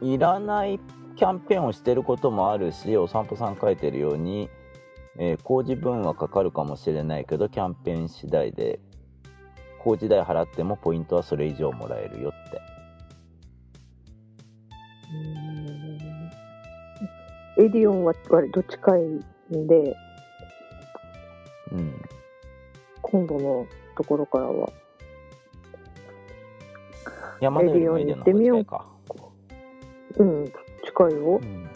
[0.00, 0.78] いらない
[1.16, 4.48] キャンペーンをしてることもあるしお散歩さん書いてるように、
[5.18, 8.80] えー工事分はかかるかもしれないけどキャンペーン次第で
[9.82, 12.60] 工事代払ってもポイントはそれ以上もらえるよって。
[17.58, 19.96] エディオンは割と近いんで、
[21.70, 22.02] うん。
[23.02, 23.66] 今度の
[23.96, 24.72] ところからは、
[27.40, 28.84] 山田よりもエディオンの方が近いか、
[30.18, 30.52] うん、
[30.84, 31.40] 近いよ。
[31.42, 31.44] う。
[31.44, 31.70] ん、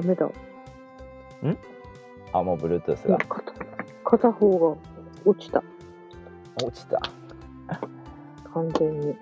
[0.00, 0.30] ダメだ。
[2.32, 3.18] あもう Bluetooth が。
[3.18, 3.52] 片
[4.04, 4.76] 片方が
[5.24, 5.62] 落ちた。
[6.62, 7.00] 落ちた。
[8.54, 9.16] 完全に。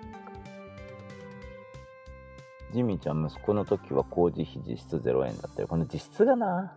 [2.73, 5.67] ジミーちゃん息子の時は工事費実質0円だったよ。
[5.67, 6.73] この実質がな。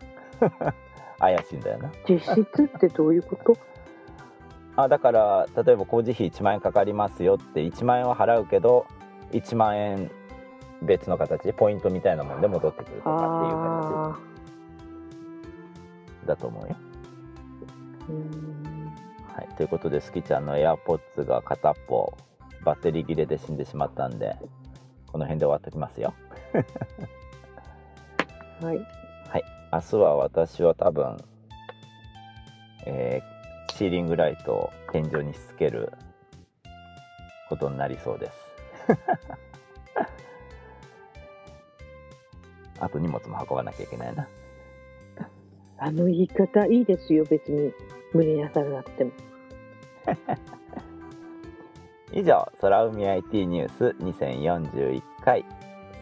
[1.18, 1.90] 怪しいんだよな。
[2.08, 3.56] 実質ってどういうこと？
[4.76, 8.86] あだから例えば工事費1万円かかりますよって1万円は払うけど
[9.32, 10.10] 1万円
[10.82, 14.18] 別の形ポイントみたいなもんで戻ってくるとかっていうあ
[16.22, 16.76] 形だと思うよ。
[19.34, 22.12] はい、ということでスキちゃんの AirPods が片っぽ
[22.64, 24.36] バッテリー切れで死んでしまったんで
[25.06, 26.14] この辺で終わっておきますよ。
[28.60, 28.76] はい。
[29.28, 29.44] はい。
[29.72, 31.16] 明日は私は多分、
[32.86, 33.40] えー
[33.80, 35.90] シーリングライトを天井にしつける
[37.48, 38.36] ことになりそうです。
[42.80, 44.28] あと荷物も運ばなきゃいけないな。
[45.78, 47.72] あの言い方いいですよ、別に。
[48.12, 49.12] 無理なさらなくても。
[52.12, 55.44] 以上、空海 IT ニュース2041回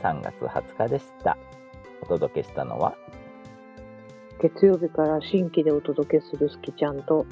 [0.03, 1.37] 3月20日でした。
[2.03, 2.97] お届けしたのは、
[4.41, 7.27] 月曜日から新規でお届けするすきちゃんと、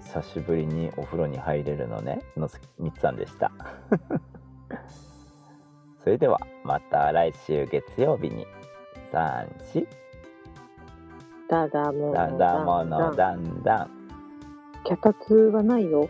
[0.00, 3.52] 久しぶりにお風呂に入れるのね、のすみつさんでした。
[6.06, 8.46] それでは、また来週月曜日に、
[9.12, 9.86] 3、4、
[11.48, 13.90] ただものだだものだんだんだん。
[14.84, 16.08] 脚立はないよ。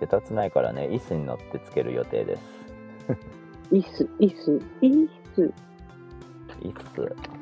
[0.00, 2.42] 脚立ないからね、椅子に乗ってつける予定です。
[3.72, 5.54] 椅子、椅子、椅子。
[6.62, 7.35] 椅子。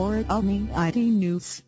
[0.00, 0.24] 空
[0.72, 1.60] 海 IT News